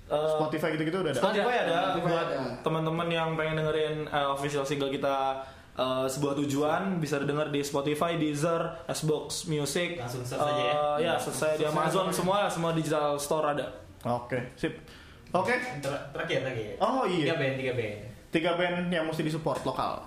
Eh, 0.04 0.28
Spotify 0.30 0.68
gitu-gitu 0.72 0.98
udah 0.98 1.10
ada. 1.10 1.18
Spotify 1.18 1.54
ada 1.60 1.76
Spotify 1.88 2.04
buat 2.06 2.28
teman-teman 2.60 3.08
yang 3.08 3.28
pengen 3.34 3.56
dengerin 3.56 4.04
eh, 4.04 4.28
official 4.28 4.60
single 4.62 4.88
kita 4.88 5.40
eh, 5.74 6.06
sebuah 6.06 6.36
tujuan 6.36 6.98
bisa 6.98 7.16
didengar 7.16 7.48
di 7.48 7.60
Spotify, 7.60 8.14
Deezer, 8.14 8.84
Xbox 8.86 9.44
Music. 9.46 9.96
Langsung 9.96 10.20
search 10.22 10.38
Eh, 10.38 10.50
aja 10.50 10.62
ya. 10.62 10.76
Ya, 11.02 11.14
search 11.16 11.38
saya 11.38 11.54
di 11.56 11.64
Amazon 11.64 12.08
semua 12.10 12.46
semua 12.46 12.70
digital 12.70 13.16
store 13.16 13.54
ada. 13.54 13.66
Oke, 14.04 14.52
sip. 14.54 14.76
Oke. 15.30 15.56
Ter- 15.80 16.04
terakhir 16.10 16.44
terakhir 16.44 16.76
Oh 16.78 17.02
tiga 17.04 17.24
iya. 17.26 17.34
band 17.34 17.56
tiga 17.56 17.72
band 17.72 17.96
Tiga 18.30 18.50
band 18.54 18.76
yang 18.88 19.04
mesti 19.04 19.22
disupport 19.22 19.64
lokal. 19.64 20.04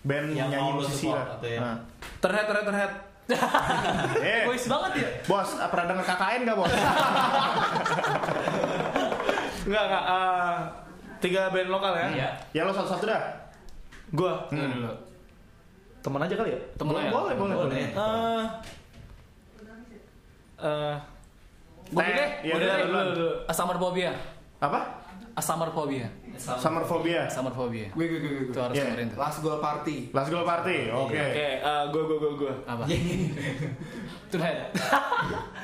Band 0.00 0.30
Yang 0.30 0.48
nyanyi 0.52 0.70
musisi 0.74 1.06
lah. 1.08 1.40
yang- 1.40 1.58
Nah. 1.58 1.76
Turnhead, 2.18 2.44
Turnhead, 2.44 2.66
Turnhead. 2.66 2.92
Eh, 4.24 4.42
Boys 4.42 4.64
banget 4.64 4.92
ya. 4.96 5.08
bos, 5.24 5.48
pernah 5.58 5.84
denger 5.86 6.06
KKN 6.06 6.40
gak 6.44 6.56
bos? 6.56 6.72
Enggak, 9.68 9.84
enggak. 9.84 10.04
eh, 10.08 10.56
Tiga 11.18 11.42
band 11.50 11.68
lokal 11.68 11.92
ya. 11.92 12.06
Iya. 12.08 12.28
Ya 12.52 12.62
lo 12.62 12.72
satu-satu 12.72 13.04
dah. 13.04 13.22
Gua 14.10 14.48
dulu. 14.48 14.92
teman 15.98 16.22
aja 16.22 16.34
kali 16.34 16.50
ya. 16.50 16.60
Temen 16.74 16.90
lo 16.90 16.98
ya? 16.98 17.10
Boleh, 17.10 17.34
boleh, 17.34 17.54
boleh. 17.58 17.76
Eh 17.76 18.44
eh 20.58 20.96
Gue 21.88 22.00
dulu 22.00 22.14
deh. 22.14 22.30
Iya, 22.42 22.52
Gue 22.52 22.60
dulu 22.60 22.68
dulu, 22.68 22.78
deh. 22.78 22.86
dulu, 22.86 23.10
dulu. 23.14 23.30
Asamophobia. 23.46 24.12
Apa? 24.58 24.80
Asamophobia. 25.34 26.06
Summer 26.38 26.84
Phobia. 27.50 27.90
Gue 27.90 28.06
gue 28.06 28.18
gue 28.18 28.30
gue. 28.40 28.46
Itu 28.48 28.60
harus 28.60 28.74
Iya. 28.74 28.84
dengerin 28.88 29.06
tuh. 29.10 29.18
Last 29.18 29.38
Goal 29.40 29.58
Party. 29.58 29.96
Last 30.12 30.30
Goal 30.30 30.42
Party. 30.42 30.86
Oke. 30.88 31.14
Oke, 31.14 31.46
eh, 31.58 31.82
gua 31.90 32.02
gua 32.04 32.16
gua 32.16 32.32
gua. 32.36 32.54
Apa? 32.64 32.84
Tunhead. 34.28 34.58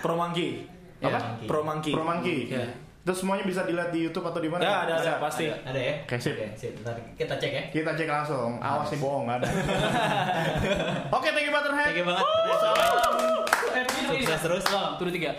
Pro 0.02 0.14
Monkey. 0.14 0.66
Apa? 0.98 1.18
Pro 1.44 1.60
Monkey. 1.62 1.92
Pro 1.92 2.02
Monkey. 2.02 2.38
Iya. 2.48 2.66
Itu 3.04 3.12
semuanya 3.12 3.44
bisa 3.44 3.68
dilihat 3.68 3.92
di 3.92 4.08
YouTube 4.08 4.24
atau 4.24 4.40
di 4.40 4.48
mana? 4.48 4.64
Ya, 4.64 4.88
ada 4.88 4.94
ada 4.96 5.12
pasti. 5.20 5.44
Ada, 5.44 5.60
ada 5.68 5.76
ya? 5.76 5.94
Oke, 6.08 6.16
sip. 6.16 6.40
sip. 6.56 6.72
Ntar 6.80 6.96
kita 7.20 7.36
cek 7.36 7.52
ya. 7.52 7.62
Kita 7.68 7.92
cek 7.92 8.08
langsung. 8.08 8.56
Awas 8.64 8.88
nih 8.88 8.96
bohong, 8.96 9.28
ada. 9.28 9.44
Oke, 11.20 11.28
thank 11.36 11.44
you 11.44 11.52
Butterhead. 11.52 11.92
Thank 11.92 12.00
you 12.00 12.08
banget. 12.08 12.24
Sukses 14.08 14.40
terus. 14.40 14.64
Satu, 14.64 15.04
dua, 15.04 15.12
tiga. 15.12 15.36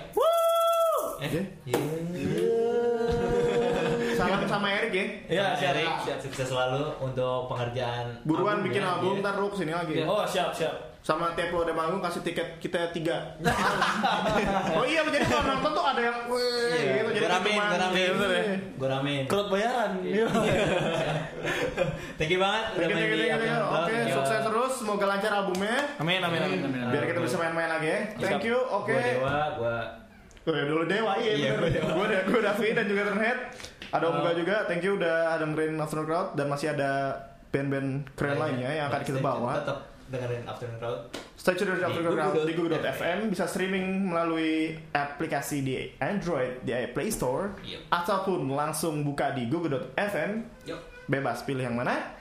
Eh, 1.26 1.42
iya. 1.66 2.35
Salam 4.46 4.62
sama 4.62 4.68
Erik 4.70 4.94
ya. 4.94 5.06
Iya, 5.26 5.46
siap. 5.58 5.74
Erik, 5.74 5.90
sukses 6.22 6.48
selalu 6.48 6.86
untuk 7.02 7.50
pengerjaan 7.50 8.14
Buruan 8.22 8.62
bikin 8.62 8.78
albumnya, 8.78 9.02
album, 9.02 9.14
iya. 9.18 9.24
ntar 9.26 9.34
lu 9.42 9.48
ke 9.50 9.58
sini 9.58 9.74
lagi. 9.74 9.94
Oh, 10.06 10.22
siap, 10.22 10.54
siap. 10.54 10.76
Sama 11.02 11.34
tiap 11.34 11.54
lu 11.54 11.62
ada 11.62 11.74
manggung 11.74 12.02
kasih 12.02 12.22
tiket 12.22 12.58
kita 12.58 12.90
tiga. 12.90 13.14
oh 14.78 14.86
iya, 14.86 15.02
jadi 15.02 15.22
kalau 15.22 15.46
nonton 15.48 15.72
tuh 15.74 15.86
ada 15.86 16.02
yang 16.02 16.18
weh 16.26 16.74
Iya, 16.74 16.94
gitu. 16.98 17.10
Jadi 17.10 17.22
gue 17.22 17.30
ramein, 17.30 17.58
cuma- 17.58 17.70
gue 17.70 17.80
ramein, 17.80 18.02
Iya, 18.02 18.14
bener 18.14 18.30
ya. 18.30 18.44
gue 18.74 18.88
ramein. 18.90 19.24
Kerut 19.26 19.48
bayaran. 19.50 19.92
Iya. 20.02 20.26
Thank 22.18 22.32
you 22.34 22.40
banget 22.42 22.64
Thank 22.74 22.78
you, 22.78 22.86
udah 22.86 22.98
main 22.98 23.06
thank 23.06 23.18
you, 23.18 23.38
di. 23.38 23.50
Oke, 23.74 23.98
sukses 24.14 24.40
terus. 24.42 24.74
Semoga 24.78 25.06
lancar 25.10 25.32
albumnya. 25.34 25.78
Amin, 25.98 26.22
amin, 26.22 26.42
amin. 26.42 26.60
Biar 26.90 27.04
kita 27.06 27.20
bisa 27.22 27.36
main-main 27.38 27.70
lagi 27.70 27.88
ya. 27.90 28.00
Thank 28.18 28.46
you. 28.46 28.58
Oke. 28.58 28.94
Gua 28.94 29.02
Dewa, 29.02 29.38
gua 29.58 30.05
Oh 30.46 30.54
ya 30.54 30.64
dulu 30.64 30.86
Dewa 30.86 31.18
iya, 31.18 31.34
Iya, 31.34 31.52
bener. 31.58 31.82
Gue 31.82 32.06
ada 32.06 32.22
gue 32.22 32.38
Davi 32.40 32.68
dan 32.72 32.86
juga 32.86 33.02
Turnhead. 33.10 33.40
Ada 33.90 34.06
Om 34.12 34.18
Ga 34.22 34.32
juga. 34.36 34.56
Thank 34.70 34.84
you 34.84 34.94
udah 34.98 35.40
dengerin 35.42 35.80
Afternoon 35.80 36.06
Crowd 36.06 36.28
dan 36.38 36.46
masih 36.46 36.74
ada 36.74 36.92
band-band 37.50 38.12
keren 38.14 38.38
lainnya 38.38 38.70
yang 38.70 38.88
akan 38.90 39.02
kita 39.02 39.20
bawa. 39.24 39.58
Tetap 39.58 39.80
dengerin 40.06 40.44
Afternoon 40.46 40.78
Crowd. 40.78 41.00
Stay 41.34 41.54
tune 41.56 41.74
di 41.74 41.86
Afternoon 41.86 42.14
Crowd 42.14 42.34
di 42.44 42.54
Google. 42.54 42.78
Google.fm 42.78 43.20
bisa 43.30 43.46
streaming 43.46 44.12
melalui 44.12 44.76
aplikasi 44.92 45.64
di 45.64 45.78
Android 45.98 46.62
di 46.62 46.74
Play 46.92 47.10
Store 47.10 47.58
Yep. 47.62 47.90
ataupun 47.90 48.50
langsung 48.52 49.02
buka 49.02 49.34
di 49.34 49.50
Google.fm 49.50 50.32
Yuk. 50.68 50.82
bebas 51.08 51.42
pilih 51.42 51.64
yang 51.64 51.78
mana. 51.78 52.14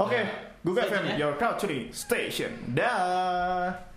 Oke, 0.00 0.16
Nah, 0.16 0.28
Google 0.64 0.84
FM, 0.86 1.04
your 1.16 1.36
crowd 1.36 1.60
tuning 1.60 1.92
station. 1.92 2.52
Dah. 2.72 3.89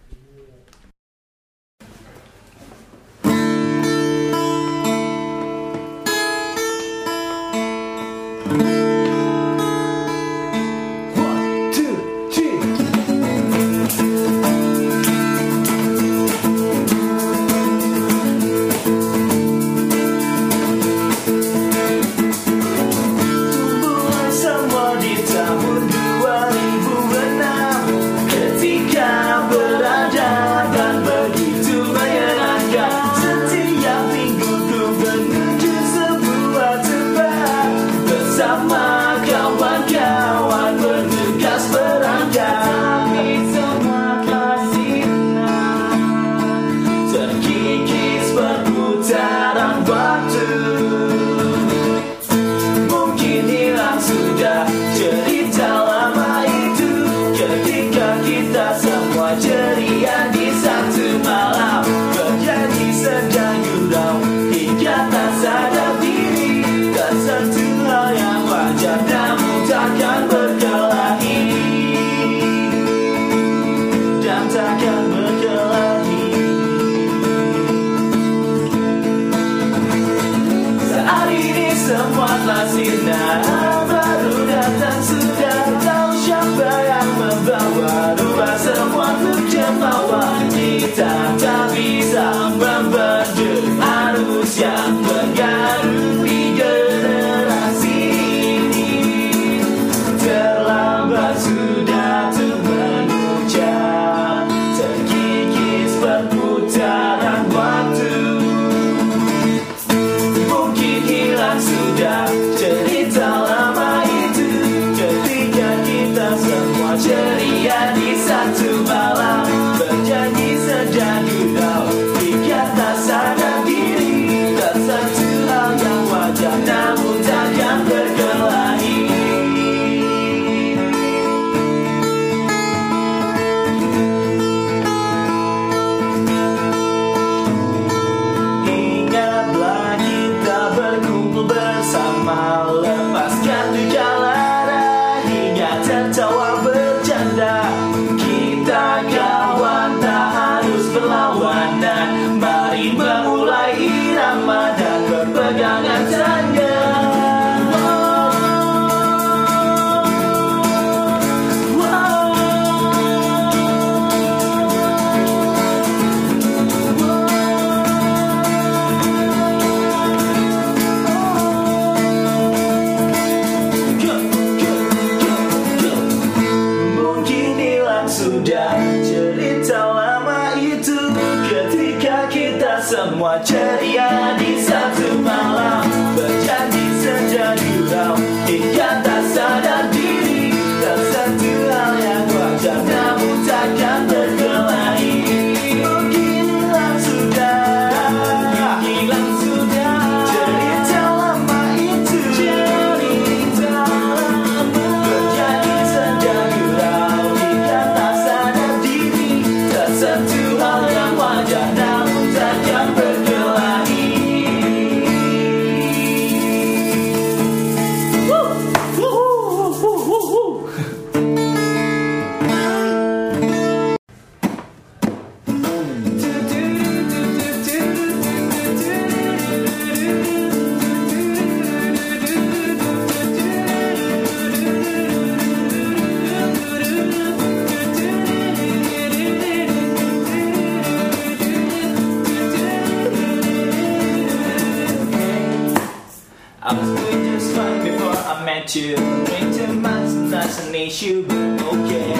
I 246.65 246.73
was 246.79 246.87
doing 246.97 247.23
just 247.25 247.53
fine 247.53 247.83
before 247.83 248.15
I 248.15 248.45
met 248.45 248.73
you. 248.73 248.95
Drink 248.95 249.53
too 249.53 249.73
much, 249.73 250.31
that's 250.31 250.65
an 250.65 250.73
issue, 250.73 251.25
but 251.27 251.61
okay. 251.61 252.13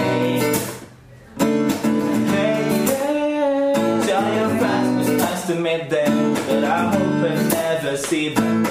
Hey, 2.28 2.86
hey, 2.86 4.04
tell 4.06 4.34
your 4.36 4.60
friends 4.60 5.08
it's 5.08 5.22
nice 5.24 5.48
to 5.48 5.56
meet 5.56 5.90
them, 5.90 6.34
but 6.46 6.66
I 6.66 6.92
hope 6.92 7.32
I 7.32 7.36
never 7.52 7.96
see 7.96 8.34
them. 8.34 8.63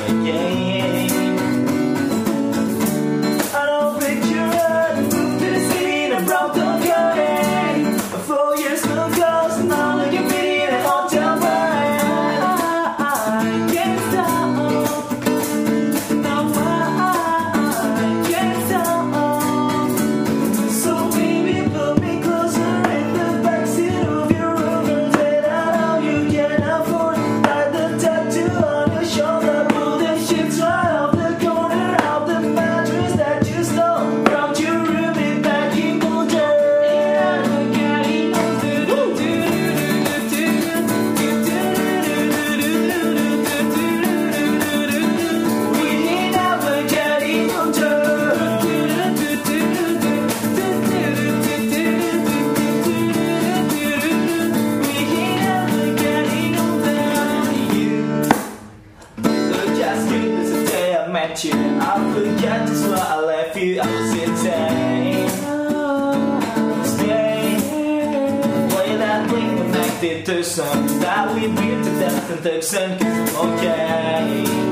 person 70.42 70.98
that 70.98 71.32
we 71.36 71.42
beat 71.46 71.84
to 71.84 71.90
death 72.00 72.30
in 72.32 72.42
Texan. 72.42 72.94
Okay. 73.36 74.71